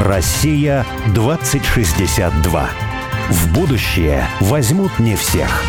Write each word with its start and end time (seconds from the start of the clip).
Россия 0.00 0.84
2062. 1.14 2.68
В 3.30 3.54
будущее 3.54 4.28
возьмут 4.40 4.98
не 4.98 5.16
всех. 5.16 5.62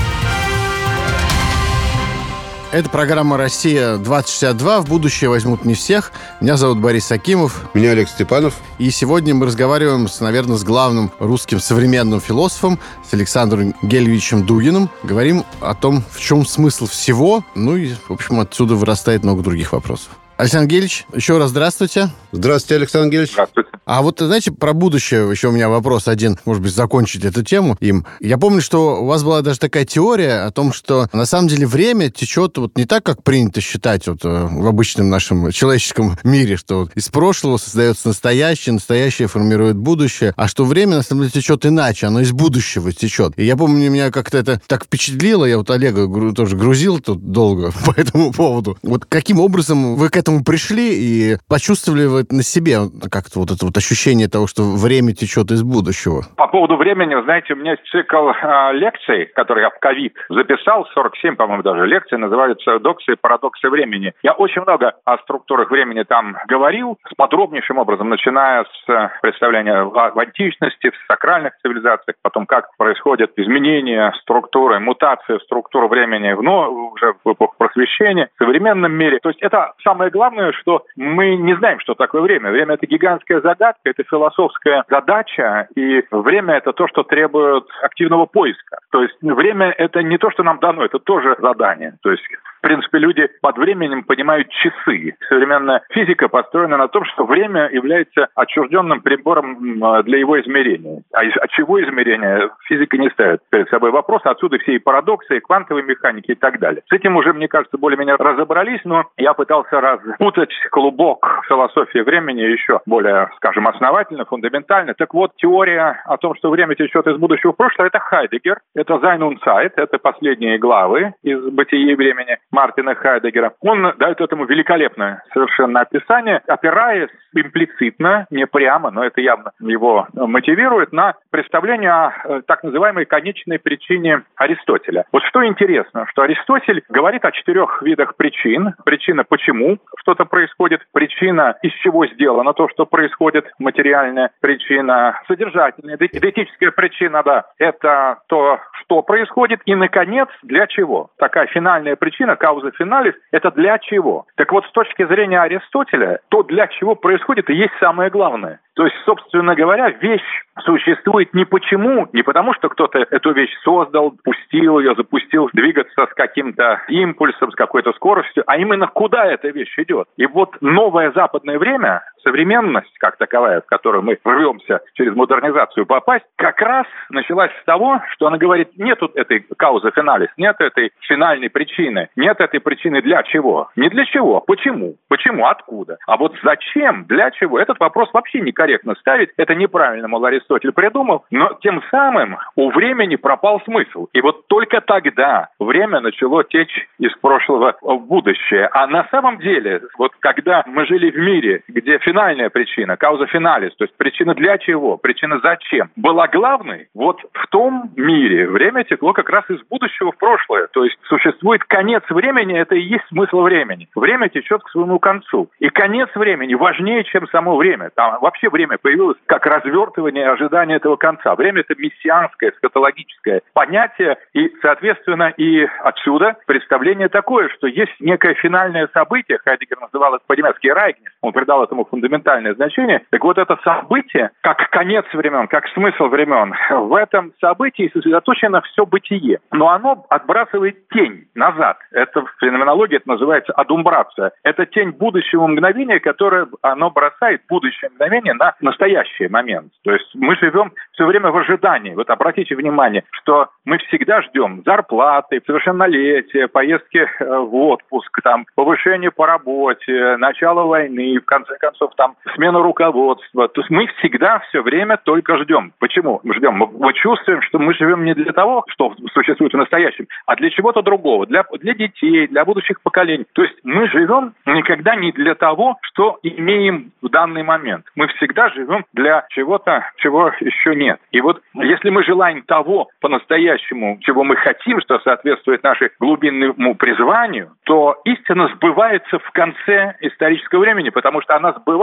Это 2.74 2.90
программа 2.90 3.38
«Россия-2062». 3.38 4.82
В 4.82 4.90
будущее 4.90 5.29
возьмут 5.29 5.63
не 5.63 5.74
всех. 5.74 6.12
Меня 6.42 6.58
зовут 6.58 6.79
Борис 6.79 7.10
Акимов. 7.10 7.69
Меня 7.74 7.92
Олег 7.92 8.10
Степанов. 8.10 8.55
И 8.78 8.92
сегодня 8.92 9.33
мы 9.33 9.46
разговариваем, 9.46 10.10
с, 10.10 10.19
наверное, 10.19 10.57
с 10.57 10.63
главным 10.65 11.09
русским 11.19 11.62
современным 11.62 12.19
философом, 12.19 12.79
с 13.09 13.13
Александром 13.13 13.73
Гельвичем 13.81 14.46
Дугиным. 14.46 14.89
Говорим 15.03 15.46
о 15.62 15.73
том, 15.73 16.03
в 16.12 16.20
чем 16.20 16.45
смысл 16.45 16.85
всего. 16.85 17.45
Ну 17.55 17.77
и, 17.77 17.94
в 18.09 18.12
общем, 18.12 18.41
отсюда 18.41 18.75
вырастает 18.75 19.23
много 19.23 19.41
других 19.41 19.71
вопросов. 19.71 20.09
Александр 20.38 20.70
Гельевич, 20.70 21.05
еще 21.16 21.40
раз 21.40 21.49
здравствуйте. 21.49 22.12
Здравствуйте, 22.31 22.76
Александр 22.76 23.12
Гельевич. 23.12 23.32
Здравствуйте. 23.32 23.72
А 23.88 24.02
вот, 24.02 24.20
знаете, 24.20 24.52
про 24.52 24.73
будущее 24.73 25.32
еще 25.32 25.48
у 25.48 25.52
меня 25.52 25.70
вопрос 25.70 26.10
один, 26.10 26.38
может 26.44 26.62
быть, 26.62 26.76
закончить 26.76 27.23
эту 27.23 27.41
тему 27.41 27.77
им. 27.80 28.05
Я 28.20 28.38
помню, 28.38 28.62
что 28.62 29.02
у 29.02 29.05
вас 29.05 29.23
была 29.23 29.41
даже 29.41 29.60
такая 29.60 29.86
теория 29.86 30.46
о 30.46 30.52
том, 30.52 30.73
что 30.73 31.08
на 31.13 31.26
самом 31.26 31.48
деле 31.48 31.66
время 31.66 32.12
течет 32.12 32.58
вот 32.58 32.77
не 32.77 32.84
так, 32.84 33.04
как 33.04 33.23
принято 33.23 33.62
считать 33.62 34.05
вот 34.08 34.26
э, 34.26 34.27
в 34.52 34.68
обычном 34.68 35.10
нашем 35.10 35.52
человеческом 35.52 36.18
мире, 36.23 36.58
что 36.58 36.82
вот 36.82 36.91
из 36.96 37.08
прошлого 37.08 37.55
создается 37.55 38.10
настоящее, 38.10 38.74
настоящее 38.74 39.30
формирует 39.30 39.77
будущее, 39.77 40.34
а 40.35 40.49
что 40.49 40.66
время 40.66 40.98
на 40.98 41.02
самом 41.02 41.22
деле 41.22 41.32
течет 41.32 41.66
иначе, 41.66 42.08
оно 42.08 42.20
из 42.20 42.34
будущего 42.34 42.91
течет. 42.91 43.34
И 43.38 43.46
я 43.46 43.55
помню, 43.55 43.90
меня 43.90 44.12
как-то 44.12 44.38
это 44.38 44.62
так 44.68 44.84
впечатлило, 44.84 45.46
я 45.46 45.58
вот 45.58 45.72
Олега 45.72 46.34
тоже 46.34 46.58
грузил 46.58 46.99
тут 46.99 47.32
долго 47.32 47.72
по 47.85 47.91
этому 47.91 48.34
поводу. 48.34 48.77
Вот 48.84 49.05
каким 49.05 49.40
образом 49.40 49.96
вы 49.96 50.10
к 50.10 50.18
этому 50.18 50.27
этому 50.27 50.44
пришли 50.44 50.91
и 50.91 51.38
почувствовали 51.48 52.04
на 52.30 52.44
себе 52.44 52.91
как-то 53.09 53.40
вот 53.40 53.52
это 53.52 53.66
вот 53.66 53.77
ощущение 53.77 54.27
того, 54.27 54.45
что 54.48 54.63
время 54.76 55.13
течет 55.13 55.52
из 55.52 55.63
будущего? 55.63 56.24
По 56.35 56.48
поводу 56.48 56.76
времени, 56.76 57.15
знаете, 57.24 57.54
у 57.54 57.55
меня 57.55 57.71
есть 57.71 57.88
цикл 57.88 58.29
э, 58.29 58.74
лекций, 58.74 59.27
который 59.27 59.63
я 59.63 59.70
в 59.70 59.79
ковид 59.79 60.13
записал, 60.29 60.85
47, 60.93 61.35
по-моему, 61.35 61.63
даже 61.63 61.85
лекции, 61.85 62.18
называются 62.18 62.79
«Доксы 62.79 63.13
и 63.13 63.15
парадоксы 63.15 63.70
времени». 63.70 64.13
Я 64.21 64.33
очень 64.33 64.61
много 64.63 64.95
о 65.05 65.17
структурах 65.19 65.71
времени 65.71 66.03
там 66.03 66.35
говорил, 66.47 66.97
с 67.09 67.15
подробнейшим 67.15 67.77
образом, 67.77 68.09
начиная 68.09 68.65
с 68.65 68.89
э, 68.89 69.09
представления 69.21 69.83
в 69.83 70.19
античности, 70.19 70.89
в 70.89 71.07
сакральных 71.07 71.53
цивилизациях, 71.61 72.17
потом 72.21 72.45
как 72.45 72.75
происходят 72.77 73.31
изменения 73.37 74.13
структуры, 74.21 74.80
мутация 74.80 75.39
структуры 75.39 75.87
времени 75.87 76.33
в, 76.33 76.41
ну, 76.41 76.91
уже 76.93 77.13
в 77.23 77.31
эпоху 77.31 77.55
просвещения, 77.57 78.30
в 78.35 78.43
современном 78.43 78.91
мире. 78.91 79.19
То 79.19 79.30
есть 79.30 79.41
это 79.41 79.71
самое 79.83 80.11
главное, 80.17 80.51
что 80.53 80.83
мы 80.95 81.35
не 81.35 81.55
знаем, 81.57 81.79
что 81.79 81.93
такое 81.93 82.21
время. 82.21 82.49
Время– 82.49 82.73
это 82.75 82.87
гигантская 82.87 83.39
загадка, 83.41 83.81
это 83.83 84.03
философская 84.03 84.83
задача, 84.89 85.67
и 85.75 86.03
время– 86.09 86.55
это 86.57 86.73
то, 86.73 86.87
что 86.87 87.03
требует 87.03 87.65
активного 87.83 88.25
поиска. 88.25 88.79
То 88.91 89.03
есть 89.03 89.15
время– 89.21 89.71
это 89.77 90.01
не 90.01 90.17
то, 90.17 90.31
что 90.31 90.41
нам 90.41 90.59
дано, 90.59 90.83
это 90.83 90.97
тоже 90.97 91.35
задание. 91.39 91.93
То 92.01 92.11
есть 92.11 92.23
в 92.58 92.61
принципе, 92.61 92.97
люди 93.00 93.27
под 93.41 93.58
временем 93.58 94.03
понимают 94.03 94.50
часы. 94.50 95.16
Современная 95.30 95.83
физика 95.89 96.27
построена 96.27 96.77
на 96.77 96.88
том, 96.88 97.05
что 97.05 97.25
время 97.25 97.69
является 97.72 98.27
отчужденным 98.36 99.02
прибором 99.02 99.80
для 100.03 100.17
его 100.17 100.39
измерения. 100.41 101.03
А 101.14 101.22
от 101.22 101.49
чего 101.52 101.81
измерения 101.81 102.49
физика 102.67 102.97
не 102.97 103.09
ставит 103.09 103.41
перед 103.49 103.69
собой 103.69 103.91
вопрос. 103.91 104.22
Отсюда 104.25 104.58
все 104.59 104.75
и 104.75 104.80
парадоксы, 104.80 105.38
и 105.38 105.39
квантовые 105.39 105.86
механики 105.86 106.31
и 106.31 106.36
так 106.36 106.59
далее. 106.59 106.81
С 106.89 106.94
этим 106.94 107.16
уже, 107.16 107.33
мне 107.33 107.47
кажется, 107.47 107.77
более-менее 107.77 108.16
разобрались, 108.16 108.81
но 108.86 109.05
я 109.17 109.33
пытался 109.33 109.80
распутать 109.80 110.53
клубок 110.71 111.44
философии 111.47 111.99
времени 111.99 112.42
еще 112.42 112.80
более, 112.86 113.30
скажем, 113.38 113.67
основательно, 113.67 114.25
фундаментально. 114.25 114.94
Так 114.94 115.14
вот, 115.14 115.31
теория 115.38 116.02
о 116.05 116.17
том, 116.17 116.36
что 116.36 116.49
время 116.49 116.75
течет 116.75 117.08
из 117.08 117.17
будущего 117.17 117.53
в 117.53 117.58
прошлое, 117.58 117.88
это 117.88 117.99
Хайдегер, 117.99 118.59
это 118.75 118.99
Зайнун 118.99 119.39
Сайт, 119.43 119.73
это 119.76 119.98
последние 119.98 120.58
главы 120.58 121.14
из 121.23 121.39
«Бытия 121.52 121.95
времени». 121.95 122.37
Мартина 122.52 122.95
Хайдегера. 122.95 123.53
Он 123.61 123.93
дает 123.97 124.21
этому 124.21 124.45
великолепное 124.45 125.23
совершенно 125.33 125.81
описание, 125.81 126.41
опираясь 126.47 127.09
имплицитно, 127.35 128.25
не 128.30 128.47
прямо, 128.47 128.91
но 128.91 129.03
это 129.03 129.22
явно 129.22 129.52
его 129.59 130.08
мотивирует, 130.13 130.91
на 130.91 131.16
представление 131.31 131.91
о 131.91 132.13
э, 132.24 132.41
так 132.47 132.63
называемой 132.63 133.06
конечной 133.06 133.59
причине 133.59 134.24
Аристотеля. 134.36 135.06
Вот 135.12 135.24
что 135.24 135.46
интересно, 135.46 136.06
что 136.09 136.24
Аристотель 136.24 136.84
говорит 136.90 137.25
о 137.25 137.31
четырех 137.31 137.81
видах 137.81 138.16
причин. 138.16 138.74
Причина, 138.86 139.24
почему 139.24 139.78
что-то 140.00 140.25
происходит, 140.25 140.81
причина, 140.94 141.57
из 141.62 141.74
чего 141.84 142.07
сделано 142.07 142.53
то, 142.53 142.69
что 142.69 142.86
происходит, 142.86 143.46
материальная 143.59 144.31
причина, 144.41 145.19
содержательная, 145.28 145.97
диетическая 145.97 146.72
причина, 146.72 147.24
да, 147.24 147.46
это 147.57 148.19
то, 148.28 148.59
что 148.81 149.02
происходит, 149.02 149.62
и, 149.66 149.75
наконец, 149.75 150.30
для 150.44 150.68
чего. 150.68 151.09
Такая 151.18 151.47
финальная 151.47 151.96
причина, 151.96 152.36
кауза 152.38 152.72
финалис, 152.72 153.14
это 153.31 153.52
для 153.52 153.78
чего. 153.80 154.25
Так 154.36 154.52
вот, 154.52 154.66
с 154.66 154.72
точки 154.72 155.06
зрения 155.06 155.42
Аристотеля, 155.42 156.20
то, 156.30 156.44
для 156.44 156.68
чего 156.68 156.96
происходит, 156.96 157.50
и 157.50 157.56
есть 157.56 157.74
самое 157.80 158.09
главное. 158.09 158.59
То 158.78 158.86
есть, 158.86 158.96
собственно 159.06 159.56
говоря, 159.56 159.90
вещь 159.90 160.44
существует 160.59 161.34
не 161.34 161.46
почему, 161.46 162.08
не 162.14 162.22
потому, 162.22 162.53
что 162.53 162.70
кто-то 162.70 163.00
эту 163.00 163.31
вещь 163.34 163.52
создал, 163.64 164.14
пустил 164.24 164.80
ее, 164.80 164.94
запустил 164.94 165.50
двигаться 165.52 166.06
с 166.06 166.14
каким-то 166.14 166.84
импульсом, 166.88 167.52
с 167.52 167.56
какой-то 167.56 167.92
скоростью, 167.94 168.44
а 168.46 168.58
именно 168.58 168.86
куда 168.86 169.25
эта 169.25 169.50
вещь 169.50 169.74
идет. 169.80 170.08
И 170.18 170.28
вот 170.28 170.58
новое 170.62 171.12
западное 171.12 171.58
время, 171.58 172.04
современность 172.24 172.98
как 173.00 173.18
таковая, 173.18 173.62
в 173.62 173.66
которую 173.66 174.04
мы 174.04 174.18
рвемся 174.24 174.82
через 174.94 175.16
модернизацию 175.16 175.86
попасть, 175.86 176.26
как 176.36 176.62
раз 176.62 176.86
началась 177.10 177.52
с 177.62 177.66
того, 177.66 178.02
что 178.14 178.28
она 178.28 178.38
говорит, 178.38 178.70
нет 178.78 179.00
этой 179.16 179.46
каузы 179.58 179.92
финалис, 179.92 180.30
нет 180.38 180.56
этой 180.60 180.92
финальной 181.02 181.50
причины, 181.50 182.10
нет 182.16 182.40
этой 182.40 182.60
причины 182.60 183.02
для 183.02 183.24
чего. 183.24 183.70
Не 183.76 183.90
для 183.90 184.06
чего, 184.06 184.42
почему, 184.42 184.96
почему, 185.10 185.46
откуда. 185.48 185.98
А 186.08 186.18
вот 186.18 186.36
зачем, 186.44 187.06
для 187.06 187.32
чего, 187.32 187.60
этот 187.60 187.80
вопрос 187.80 188.10
вообще 188.14 188.42
не 188.42 188.52
корректно 188.52 188.96
ставить, 188.96 189.30
это 189.38 189.56
неправильно, 189.56 190.08
мол, 190.08 190.26
Аристотель 190.26 190.72
придумал, 190.72 191.26
но 191.32 191.58
тем 191.62 191.82
самым 191.90 192.38
у 192.56 192.72
времени 192.72 193.16
пропал 193.16 193.62
смысл. 193.62 194.08
И 194.14 194.22
вот 194.22 194.48
только 194.48 194.82
тогда 194.82 195.50
время 195.60 196.00
начало 196.00 196.44
течь 196.44 196.88
из 197.00 197.16
прошлого 197.18 197.76
в 197.82 198.00
будущее. 198.08 198.70
А 198.72 198.88
на 198.88 199.08
самом 199.10 199.40
деле, 199.40 199.82
вот 199.98 200.12
когда 200.20 200.64
мы 200.68 200.86
жили 200.86 201.12
в 201.12 201.18
мире, 201.18 201.64
где 201.68 202.00
финальная 202.07 202.50
причина, 202.50 202.95
кауза 202.95 203.25
финалис, 203.28 203.75
то 203.75 203.84
есть 203.84 203.95
причина 203.97 204.34
для 204.34 204.57
чего, 204.57 204.95
причина 204.97 205.40
зачем, 205.44 205.90
была 205.97 206.28
главной, 206.28 206.88
вот 206.94 207.19
в 207.34 207.47
том 207.47 207.91
мире 207.97 208.47
время 208.47 208.85
текло 208.85 209.12
как 209.12 209.29
раз 209.29 209.44
из 209.50 209.62
будущего 209.69 210.13
в 210.13 210.18
прошлое. 210.18 210.68
То 210.68 210.85
есть 210.85 210.97
существует 211.03 211.63
конец 211.66 212.03
времени, 212.09 212.57
это 212.57 212.75
и 212.75 212.81
есть 212.81 213.06
смысл 213.09 213.41
времени. 213.41 213.90
Время 213.95 214.29
течет 214.29 214.63
к 214.63 214.69
своему 214.69 215.00
концу. 215.00 215.50
И 215.59 215.69
конец 215.69 216.09
времени 216.16 216.53
важнее, 216.53 217.03
чем 217.03 217.28
само 217.28 217.57
время. 217.57 217.90
Там 217.94 218.19
вообще 218.22 218.50
время 218.50 218.78
появилось 218.78 219.18
как 219.25 219.45
развертывание 219.45 220.24
и 220.24 220.28
ожидание 220.28 220.78
этого 220.78 220.95
конца. 220.95 221.35
Время– 221.35 221.62
это 221.68 221.79
мессианское, 221.79 222.53
скатологическое 222.57 223.41
понятие, 223.53 224.18
и, 224.34 224.53
соответственно, 224.62 225.34
и 225.35 225.68
отсюда 225.84 226.38
представление 226.45 227.09
такое, 227.09 227.50
что 227.50 227.68
есть 227.68 228.00
некое 228.00 228.34
финальное 228.35 228.88
событие, 228.94 229.39
Хайдегер 229.44 229.79
называл 229.81 230.16
это 230.16 230.24
по-немецки 230.25 230.68
«райгнес», 230.68 231.12
он 231.22 231.34
придал 231.34 231.63
этому 231.63 231.85
фундаментальное 231.97 232.53
значение. 232.53 233.02
Так 233.09 233.24
вот, 233.24 233.38
это 233.38 233.58
событие, 233.63 234.30
как 234.41 234.69
конец 234.69 235.06
времен, 235.13 235.47
как 235.47 235.68
смысл 235.69 236.06
времен, 236.06 236.53
в 236.69 236.94
этом 236.94 237.34
событии 237.41 237.90
сосредоточено 237.94 238.62
все 238.62 238.85
бытие. 238.85 239.40
Но 239.52 239.69
оно 239.69 240.06
отбрасывает 240.09 240.88
тень 240.90 241.25
назад. 241.34 241.78
Это 241.91 242.22
в 242.22 242.31
феноменологии 242.40 242.97
это 242.97 243.09
называется 243.09 243.53
адумбрация. 243.53 244.31
Это 244.44 244.66
тень 244.66 244.91
будущего 244.91 245.47
мгновения, 245.47 246.00
которое 246.00 246.47
оно 246.62 246.92
бросает 246.92 247.42
будущее 247.50 247.89
мгновение 247.89 248.33
на 248.33 248.54
настоящий 248.62 249.27
момент. 249.27 249.72
То 249.83 249.92
есть 249.92 250.10
мы 250.13 250.36
живем 250.36 250.72
все 250.92 251.06
время 251.06 251.31
в 251.31 251.38
ожидании. 251.38 251.95
Вот 251.95 252.10
обратите 252.10 252.56
внимание, 252.56 253.04
что 253.12 253.50
мы 253.66 253.77
всегда 253.80 254.22
ждем 254.22 254.62
зарплаты, 254.66 255.42
совершеннолетия, 255.45 256.48
поездки 256.48 256.98
э, 256.98 257.38
в 257.38 257.56
отпуск, 257.56 258.19
там, 258.24 258.45
повышение 258.56 259.12
по 259.12 259.25
работе, 259.25 260.18
начало 260.18 260.63
войны, 260.63 261.19
в 261.19 261.25
конце 261.25 261.57
концов, 261.57 261.87
там, 261.95 262.16
смена 262.36 262.62
руководства. 262.62 263.48
То 263.48 263.62
есть 263.62 263.69
мы 263.69 263.88
всегда 263.98 264.39
все 264.50 264.62
время 264.62 264.98
только 264.98 265.38
ждем. 265.38 265.74
Почему 265.80 266.22
ждем? 266.24 266.56
Мы, 266.56 266.68
мы 266.68 266.94
чувствуем, 266.94 267.42
что 267.42 267.60
мы 267.60 267.74
живем 267.74 268.04
не 268.04 268.13
для 268.13 268.34
того, 268.34 268.63
что 268.69 268.94
существует 269.13 269.54
в 269.54 269.57
настоящем, 269.57 270.07
а 270.25 270.36
для 270.36 270.50
чего-то 270.50 270.81
другого, 270.81 271.25
для, 271.25 271.44
для 271.60 271.74
детей, 271.74 272.28
для 272.28 272.45
будущих 272.45 272.81
поколений. 272.81 273.25
То 273.34 273.44
есть 273.44 273.56
мы 273.63 273.88
живем 273.89 274.34
никогда 274.45 274.95
не 274.95 275.12
для 275.12 275.36
того, 275.36 275.78
что 275.81 276.19
имеем 276.24 276.92
в 277.01 277.10
данный 277.10 277.44
момент. 277.44 277.86
Мы 277.95 278.07
всегда 278.07 278.50
живем 278.50 278.86
для 278.94 279.25
чего-то, 279.30 279.89
чего 279.98 280.31
еще 280.39 280.75
нет. 280.75 281.00
И 281.12 281.22
вот 281.22 281.42
если 281.56 281.89
мы 281.89 282.04
желаем 282.04 282.42
того 282.44 282.89
по-настоящему, 283.01 283.98
чего 284.01 284.24
мы 284.24 284.36
хотим, 284.36 284.81
что 284.81 285.00
соответствует 285.00 285.63
нашему 285.63 285.89
глубинному 286.00 286.75
призванию, 286.75 287.51
то 287.63 287.98
истина 288.06 288.50
сбывается 288.56 289.19
в 289.19 289.31
конце 289.31 289.95
исторического 290.01 290.62
времени, 290.62 290.89
потому 290.89 291.22
что 291.22 291.36
она 291.36 291.54
сбывается 291.54 291.76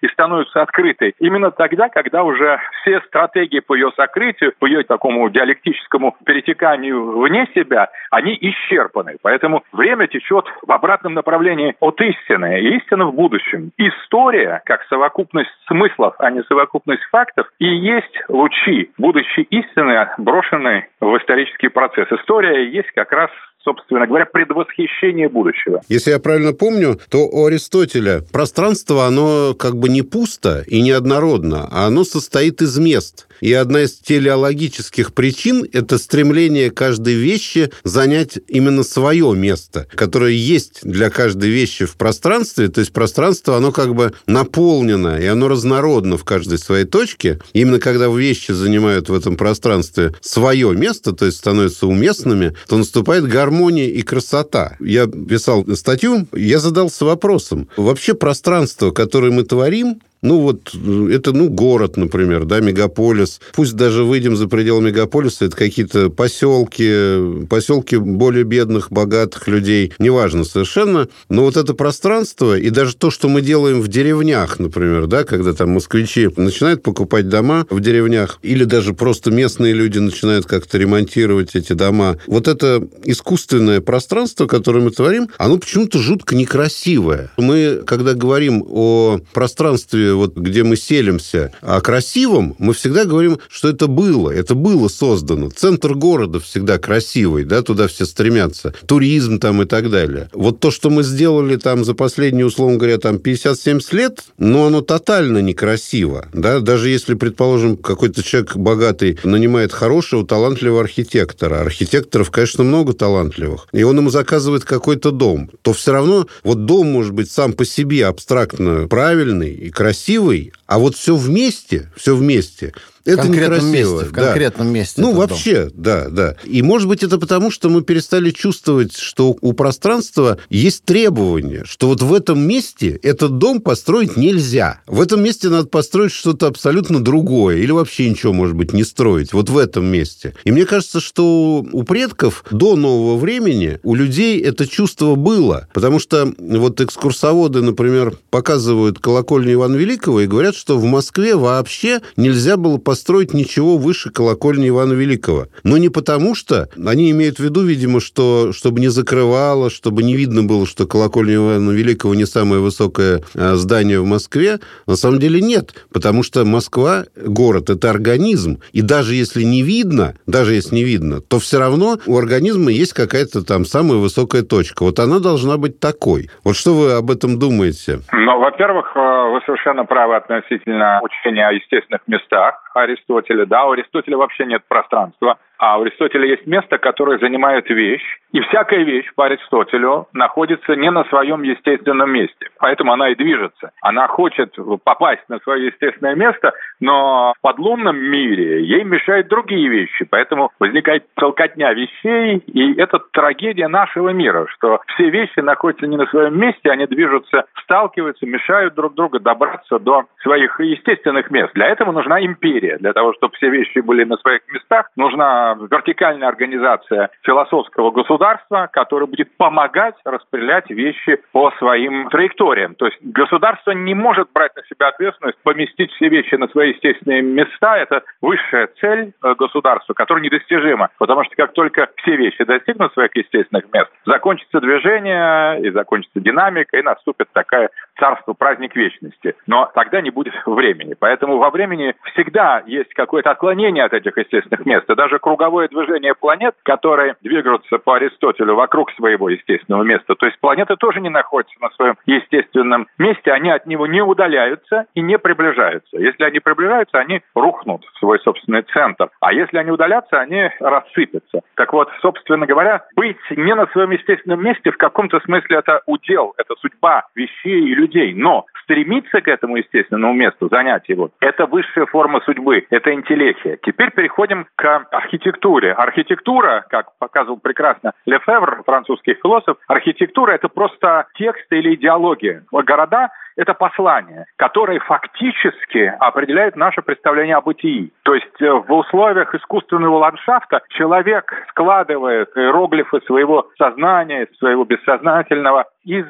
и 0.00 0.08
становится 0.08 0.62
открытой 0.62 1.14
именно 1.18 1.50
тогда, 1.50 1.88
когда 1.88 2.22
уже 2.22 2.60
все 2.80 3.00
стратегии 3.02 3.60
по 3.60 3.74
ее 3.74 3.90
сокрытию, 3.96 4.52
по 4.58 4.66
ее 4.66 4.82
такому 4.84 5.28
диалектическому 5.30 6.16
перетеканию 6.24 7.18
вне 7.18 7.48
себя, 7.54 7.88
они 8.10 8.36
исчерпаны. 8.40 9.16
Поэтому 9.22 9.64
время 9.72 10.06
течет 10.06 10.46
в 10.62 10.70
обратном 10.70 11.14
направлении 11.14 11.74
от 11.80 12.00
истины, 12.00 12.60
и 12.60 12.76
истина 12.76 13.06
в 13.06 13.14
будущем. 13.14 13.72
История, 13.78 14.62
как 14.64 14.84
совокупность 14.84 15.50
смыслов, 15.66 16.14
а 16.18 16.30
не 16.30 16.42
совокупность 16.44 17.04
фактов, 17.10 17.46
и 17.58 17.66
есть 17.66 18.14
лучи 18.28 18.90
будущей 18.98 19.42
истины, 19.42 20.08
брошенной 20.18 20.86
в 21.00 21.16
исторический 21.18 21.68
процесс. 21.68 22.06
История 22.10 22.68
есть 22.68 22.90
как 22.92 23.12
раз 23.12 23.30
собственно 23.64 24.06
говоря, 24.06 24.26
предвосхищение 24.26 25.28
будущего. 25.28 25.80
Если 25.88 26.10
я 26.10 26.18
правильно 26.18 26.52
помню, 26.52 27.00
то 27.10 27.26
у 27.26 27.46
Аристотеля 27.46 28.20
пространство, 28.32 29.06
оно 29.06 29.54
как 29.54 29.76
бы 29.76 29.88
не 29.88 30.02
пусто 30.02 30.62
и 30.66 30.80
не 30.82 30.90
однородно, 30.90 31.68
а 31.70 31.86
оно 31.86 32.04
состоит 32.04 32.62
из 32.62 32.78
мест. 32.78 33.26
И 33.40 33.52
одна 33.52 33.82
из 33.82 33.94
телеологических 33.94 35.12
причин– 35.12 35.66
это 35.72 35.98
стремление 35.98 36.70
каждой 36.70 37.14
вещи 37.14 37.70
занять 37.84 38.38
именно 38.48 38.82
свое 38.82 39.34
место, 39.34 39.86
которое 39.94 40.32
есть 40.32 40.80
для 40.82 41.10
каждой 41.10 41.50
вещи 41.50 41.84
в 41.84 41.96
пространстве. 41.96 42.68
То 42.68 42.80
есть 42.80 42.92
пространство, 42.92 43.56
оно 43.56 43.72
как 43.72 43.94
бы 43.94 44.12
наполнено, 44.26 45.20
и 45.20 45.26
оно 45.26 45.48
разнородно 45.48 46.16
в 46.16 46.24
каждой 46.24 46.58
своей 46.58 46.84
точке. 46.84 47.40
И 47.52 47.60
именно 47.60 47.78
когда 47.78 48.08
вещи 48.08 48.52
занимают 48.52 49.08
в 49.08 49.14
этом 49.14 49.36
пространстве 49.36 50.14
свое 50.20 50.72
место, 50.74 51.12
то 51.12 51.26
есть 51.26 51.38
становятся 51.38 51.86
уместными, 51.86 52.54
то 52.68 52.76
наступает 52.76 53.26
гармония 53.26 53.88
и 53.88 54.02
красота. 54.02 54.76
Я 54.80 55.06
писал 55.06 55.64
статью, 55.76 56.26
я 56.32 56.58
задался 56.58 57.04
вопросом. 57.04 57.68
Вообще 57.76 58.14
пространство, 58.14 58.90
которое 58.90 59.32
мы 59.32 59.44
творим, 59.44 60.00
ну, 60.24 60.40
вот 60.40 60.74
это, 60.74 61.32
ну, 61.32 61.50
город, 61.50 61.96
например, 61.98 62.46
да, 62.46 62.60
мегаполис. 62.60 63.40
Пусть 63.52 63.74
даже 63.74 64.04
выйдем 64.04 64.36
за 64.36 64.48
пределы 64.48 64.82
мегаполиса, 64.82 65.44
это 65.44 65.56
какие-то 65.56 66.08
поселки, 66.08 67.46
поселки 67.48 67.96
более 67.96 68.44
бедных, 68.44 68.90
богатых 68.90 69.46
людей, 69.48 69.92
неважно 69.98 70.44
совершенно. 70.44 71.08
Но 71.28 71.42
вот 71.42 71.58
это 71.58 71.74
пространство 71.74 72.58
и 72.58 72.70
даже 72.70 72.96
то, 72.96 73.10
что 73.10 73.28
мы 73.28 73.42
делаем 73.42 73.82
в 73.82 73.88
деревнях, 73.88 74.58
например, 74.58 75.06
да, 75.06 75.24
когда 75.24 75.52
там 75.52 75.70
москвичи 75.70 76.30
начинают 76.36 76.82
покупать 76.82 77.28
дома 77.28 77.66
в 77.68 77.80
деревнях, 77.80 78.38
или 78.42 78.64
даже 78.64 78.94
просто 78.94 79.30
местные 79.30 79.74
люди 79.74 79.98
начинают 79.98 80.46
как-то 80.46 80.78
ремонтировать 80.78 81.54
эти 81.54 81.74
дома. 81.74 82.16
Вот 82.26 82.48
это 82.48 82.86
искусственное 83.04 83.82
пространство, 83.82 84.46
которое 84.46 84.80
мы 84.80 84.90
творим, 84.90 85.28
оно 85.36 85.58
почему-то 85.58 85.98
жутко 85.98 86.34
некрасивое. 86.34 87.30
Мы, 87.36 87.82
когда 87.86 88.14
говорим 88.14 88.64
о 88.66 89.18
пространстве 89.34 90.13
вот 90.14 90.36
где 90.36 90.62
мы 90.62 90.76
селимся, 90.76 91.52
о 91.60 91.80
красивом, 91.80 92.54
мы 92.58 92.74
всегда 92.74 93.04
говорим, 93.04 93.38
что 93.48 93.68
это 93.68 93.86
было, 93.86 94.30
это 94.30 94.54
было 94.54 94.88
создано. 94.88 95.50
Центр 95.50 95.94
города 95.94 96.40
всегда 96.40 96.78
красивый, 96.78 97.44
да, 97.44 97.62
туда 97.62 97.88
все 97.88 98.06
стремятся. 98.06 98.74
Туризм 98.86 99.38
там 99.38 99.62
и 99.62 99.64
так 99.64 99.90
далее. 99.90 100.28
Вот 100.32 100.60
то, 100.60 100.70
что 100.70 100.90
мы 100.90 101.02
сделали 101.02 101.56
там 101.56 101.84
за 101.84 101.94
последние, 101.94 102.46
условно 102.46 102.76
говоря, 102.76 102.98
там 102.98 103.16
50-70 103.16 103.96
лет, 103.96 104.24
ну, 104.38 104.66
оно 104.66 104.80
тотально 104.80 105.38
некрасиво, 105.38 106.28
да, 106.32 106.60
даже 106.60 106.88
если, 106.88 107.14
предположим, 107.14 107.76
какой-то 107.76 108.22
человек 108.22 108.56
богатый 108.56 109.18
нанимает 109.24 109.72
хорошего, 109.72 110.26
талантливого 110.26 110.80
архитектора. 110.80 111.60
Архитекторов, 111.60 112.30
конечно, 112.30 112.64
много 112.64 112.92
талантливых. 112.92 113.66
И 113.72 113.82
он 113.82 113.98
ему 113.98 114.10
заказывает 114.10 114.64
какой-то 114.64 115.10
дом. 115.10 115.50
То 115.62 115.72
все 115.72 115.92
равно 115.92 116.26
вот 116.42 116.66
дом 116.66 116.90
может 116.90 117.12
быть 117.12 117.30
сам 117.30 117.52
по 117.52 117.64
себе 117.64 118.06
абстрактно 118.06 118.86
правильный 118.88 119.52
и 119.52 119.70
красивый, 119.70 120.03
красивый, 120.04 120.52
а 120.66 120.78
вот 120.78 120.96
все 120.96 121.16
вместе, 121.16 121.90
все 121.96 122.14
вместе– 122.14 122.74
это 123.04 123.22
конкретном 123.22 123.68
некрасиво. 123.70 123.98
месте, 124.00 124.10
в 124.10 124.12
конкретном 124.12 124.66
да. 124.68 124.72
месте. 124.72 125.00
Ну, 125.00 125.12
вообще, 125.12 125.64
дом. 125.64 125.72
да, 125.76 126.08
да. 126.08 126.36
И, 126.44 126.62
может 126.62 126.88
быть, 126.88 127.02
это 127.02 127.18
потому, 127.18 127.50
что 127.50 127.68
мы 127.68 127.82
перестали 127.82 128.30
чувствовать, 128.30 128.96
что 128.96 129.36
у 129.40 129.52
пространства 129.52 130.38
есть 130.48 130.84
требования, 130.84 131.64
что 131.66 131.88
вот 131.88 132.02
в 132.02 132.12
этом 132.14 132.40
месте 132.40 132.98
этот 133.02 133.38
дом 133.38 133.60
построить 133.60 134.16
нельзя. 134.16 134.80
В 134.86 135.00
этом 135.00 135.22
месте 135.22 135.48
надо 135.48 135.68
построить 135.68 136.12
что-то 136.12 136.46
абсолютно 136.46 137.02
другое, 137.02 137.58
или 137.58 137.72
вообще 137.72 138.08
ничего, 138.08 138.32
может 138.32 138.56
быть, 138.56 138.72
не 138.72 138.84
строить. 138.84 139.32
Вот 139.32 139.50
в 139.50 139.58
этом 139.58 139.84
месте. 139.84 140.34
И 140.44 140.50
мне 140.50 140.64
кажется, 140.64 141.00
что 141.00 141.64
у 141.72 141.82
предков 141.82 142.44
до 142.50 142.76
нового 142.76 143.16
времени 143.16 143.80
у 143.82 143.94
людей 143.94 144.40
это 144.40 144.66
чувство 144.66 145.14
было. 145.14 145.68
Потому 145.74 145.98
что 145.98 146.32
вот 146.38 146.80
экскурсоводы, 146.80 147.60
например, 147.60 148.16
показывают 148.30 148.98
колокольню 148.98 149.54
Ивана 149.54 149.76
Великого 149.76 150.22
и 150.22 150.26
говорят, 150.26 150.54
что 150.54 150.78
в 150.78 150.84
Москве 150.84 151.36
вообще 151.36 152.00
нельзя 152.16 152.56
было 152.56 152.78
построить 152.78 152.93
построить 152.94 153.34
ничего 153.34 153.76
выше 153.76 154.10
колокольни 154.10 154.68
Ивана 154.68 154.92
Великого. 154.92 155.46
Но 155.64 155.78
не 155.78 155.88
потому 155.88 156.36
что, 156.36 156.68
они 156.86 157.10
имеют 157.10 157.38
в 157.38 157.40
виду, 157.40 157.64
видимо, 157.64 158.00
что 158.00 158.52
чтобы 158.52 158.78
не 158.78 158.86
закрывало, 158.86 159.68
чтобы 159.68 160.04
не 160.04 160.14
видно 160.14 160.44
было, 160.44 160.64
что 160.64 160.86
колокольня 160.86 161.34
Ивана 161.34 161.72
Великого 161.72 162.14
не 162.14 162.24
самое 162.24 162.60
высокое 162.60 163.22
а, 163.34 163.56
здание 163.56 163.98
в 163.98 164.06
Москве. 164.06 164.60
На 164.86 164.94
самом 164.94 165.18
деле 165.18 165.40
нет, 165.40 165.74
потому 165.92 166.22
что 166.22 166.44
Москва, 166.44 167.02
город, 167.16 167.68
это 167.68 167.90
организм. 167.90 168.60
И 168.70 168.80
даже 168.80 169.16
если 169.16 169.42
не 169.42 169.62
видно, 169.62 170.14
даже 170.28 170.54
если 170.54 170.76
не 170.76 170.84
видно, 170.84 171.20
то 171.20 171.40
все 171.40 171.58
равно 171.58 171.98
у 172.06 172.16
организма 172.16 172.70
есть 172.70 172.92
какая-то 172.92 173.44
там 173.44 173.64
самая 173.64 173.98
высокая 173.98 174.42
точка. 174.42 174.84
Вот 174.84 175.00
она 175.00 175.18
должна 175.18 175.56
быть 175.56 175.80
такой. 175.80 176.30
Вот 176.44 176.54
что 176.54 176.74
вы 176.74 176.92
об 176.92 177.10
этом 177.10 177.40
думаете? 177.40 177.98
Ну, 178.12 178.38
во-первых, 178.38 178.92
э, 178.94 179.00
вы 179.32 179.40
совершенно 179.46 179.84
правы 179.84 180.14
относительно 180.14 181.00
учения 181.02 181.48
о 181.48 181.52
естественных 181.52 182.02
местах. 182.06 182.60
Аристотеля, 182.84 183.46
да, 183.46 183.64
у 183.64 183.72
Аристотеля 183.72 184.16
вообще 184.16 184.46
нет 184.46 184.64
пространства. 184.68 185.38
А 185.58 185.78
у 185.78 185.82
Аристотеля 185.82 186.26
есть 186.26 186.46
место, 186.46 186.78
которое 186.78 187.18
занимает 187.18 187.68
вещь, 187.70 188.04
и 188.32 188.40
всякая 188.40 188.82
вещь 188.82 189.06
по 189.14 189.26
Аристотелю 189.26 190.08
находится 190.12 190.74
не 190.74 190.90
на 190.90 191.04
своем 191.04 191.42
естественном 191.42 192.10
месте. 192.10 192.48
Поэтому 192.58 192.92
она 192.92 193.10
и 193.10 193.14
движется. 193.14 193.70
Она 193.80 194.08
хочет 194.08 194.56
попасть 194.82 195.22
на 195.28 195.38
свое 195.40 195.66
естественное 195.66 196.16
место, 196.16 196.52
но 196.80 197.32
в 197.38 197.40
подлунном 197.42 197.96
мире 197.96 198.64
ей 198.64 198.82
мешают 198.82 199.28
другие 199.28 199.68
вещи. 199.68 200.04
Поэтому 200.10 200.50
возникает 200.58 201.04
толкотня 201.14 201.72
вещей, 201.72 202.38
и 202.46 202.74
это 202.80 202.98
трагедия 203.12 203.68
нашего 203.68 204.08
мира, 204.08 204.46
что 204.48 204.80
все 204.94 205.10
вещи 205.10 205.38
находятся 205.38 205.86
не 205.86 205.96
на 205.96 206.06
своем 206.06 206.36
месте, 206.38 206.70
они 206.70 206.86
движутся, 206.86 207.44
сталкиваются, 207.62 208.26
мешают 208.26 208.74
друг 208.74 208.94
другу 208.94 209.20
добраться 209.20 209.78
до 209.78 210.06
своих 210.22 210.58
естественных 210.58 211.30
мест. 211.30 211.52
Для 211.54 211.68
этого 211.68 211.92
нужна 211.92 212.20
империя. 212.24 212.78
Для 212.78 212.92
того, 212.92 213.12
чтобы 213.14 213.34
все 213.36 213.48
вещи 213.50 213.78
были 213.78 214.02
на 214.02 214.16
своих 214.16 214.40
местах, 214.48 214.90
нужна 214.96 215.43
вертикальная 215.52 216.28
организация 216.28 217.10
философского 217.22 217.90
государства, 217.90 218.68
которая 218.72 219.06
будет 219.06 219.36
помогать 219.36 219.94
распределять 220.04 220.70
вещи 220.70 221.20
по 221.32 221.52
своим 221.58 222.08
траекториям. 222.08 222.74
То 222.74 222.86
есть 222.86 222.98
государство 223.02 223.72
не 223.72 223.94
может 223.94 224.28
брать 224.32 224.54
на 224.56 224.62
себя 224.64 224.88
ответственность 224.88 225.38
поместить 225.42 225.92
все 225.92 226.08
вещи 226.08 226.34
на 226.34 226.48
свои 226.48 226.70
естественные 226.70 227.22
места. 227.22 227.76
Это 227.78 228.02
высшая 228.20 228.68
цель 228.80 229.12
э, 229.22 229.34
государства, 229.34 229.94
которая 229.94 230.24
недостижима. 230.24 230.90
Потому 230.98 231.24
что 231.24 231.34
как 231.36 231.52
только 231.52 231.88
все 231.96 232.16
вещи 232.16 232.44
достигнут 232.44 232.92
своих 232.92 233.14
естественных 233.14 233.64
мест, 233.72 233.90
закончится 234.06 234.60
движение 234.60 235.60
и 235.60 235.70
закончится 235.70 236.20
динамика, 236.20 236.76
и 236.78 236.82
наступит 236.82 237.28
такая 237.32 237.70
царство, 237.98 238.32
праздник 238.32 238.74
вечности. 238.76 239.34
Но 239.46 239.70
тогда 239.74 240.00
не 240.00 240.10
будет 240.10 240.34
времени. 240.46 240.94
Поэтому 240.98 241.38
во 241.38 241.50
времени 241.50 241.94
всегда 242.12 242.62
есть 242.66 242.92
какое-то 242.94 243.30
отклонение 243.30 243.84
от 243.84 243.92
этих 243.92 244.16
естественных 244.16 244.66
мест. 244.66 244.88
И 244.88 244.94
даже 244.94 245.18
круговое 245.18 245.68
движение 245.68 246.14
планет, 246.14 246.54
которые 246.62 247.16
двигаются 247.22 247.78
по 247.78 247.96
Аристотелю 247.96 248.54
вокруг 248.54 248.90
своего 248.92 249.28
естественного 249.28 249.82
места. 249.82 250.14
То 250.14 250.26
есть 250.26 250.38
планеты 250.40 250.76
тоже 250.76 251.00
не 251.00 251.10
находятся 251.10 251.56
на 251.60 251.70
своем 251.70 251.94
естественном 252.06 252.86
месте, 252.98 253.32
они 253.32 253.50
от 253.50 253.66
него 253.66 253.86
не 253.86 254.02
удаляются 254.02 254.86
и 254.94 255.00
не 255.00 255.18
приближаются. 255.18 255.98
Если 255.98 256.24
они 256.24 256.40
приближаются, 256.40 256.98
они 256.98 257.20
рухнут 257.34 257.84
в 257.84 257.98
свой 257.98 258.18
собственный 258.20 258.62
центр. 258.62 259.10
А 259.20 259.32
если 259.32 259.58
они 259.58 259.70
удалятся, 259.70 260.20
они 260.20 260.50
рассыпятся. 260.60 261.42
Так 261.54 261.72
вот, 261.72 261.90
собственно 262.00 262.46
говоря, 262.46 262.84
быть 262.96 263.16
не 263.30 263.54
на 263.54 263.66
своем 263.68 263.90
естественном 263.90 264.42
месте 264.42 264.70
в 264.70 264.76
каком-то 264.76 265.20
смысле 265.20 265.58
это 265.58 265.82
удел, 265.86 266.34
это 266.36 266.54
судьба 266.60 267.04
вещей 267.14 267.60
и 267.60 267.74
людей. 267.74 267.83
Но 268.14 268.46
стремиться 268.62 269.20
к 269.20 269.28
этому 269.28 269.56
естественному 269.56 270.14
месту, 270.14 270.48
занять 270.48 270.88
его, 270.88 271.10
это 271.20 271.46
высшая 271.46 271.86
форма 271.86 272.20
судьбы, 272.24 272.66
это 272.70 272.92
интеллехия. 272.92 273.58
Теперь 273.62 273.90
переходим 273.90 274.46
к 274.56 274.86
архитектуре. 274.90 275.72
Архитектура, 275.72 276.64
как 276.70 276.96
показывал 276.98 277.38
прекрасно 277.38 277.92
Лефевр, 278.06 278.62
французский 278.64 279.14
философ, 279.14 279.58
архитектура– 279.68 280.32
это 280.34 280.48
просто 280.48 281.06
текст 281.14 281.46
или 281.52 281.74
идеология. 281.74 282.44
Города 282.50 283.10
это 283.36 283.54
послание, 283.54 284.26
которое 284.36 284.80
фактически 284.80 285.94
определяет 286.00 286.56
наше 286.56 286.82
представление 286.82 287.36
о 287.36 287.40
бытии. 287.40 287.92
То 288.02 288.14
есть 288.14 288.40
э, 288.40 288.50
в 288.50 288.72
условиях 288.72 289.34
искусственного 289.34 289.98
ландшафта 289.98 290.62
человек 290.70 291.32
складывает 291.50 292.30
иероглифы 292.36 293.00
своего 293.06 293.48
сознания, 293.58 294.28
своего 294.38 294.64
бессознательного 294.64 295.66
из 295.84 296.06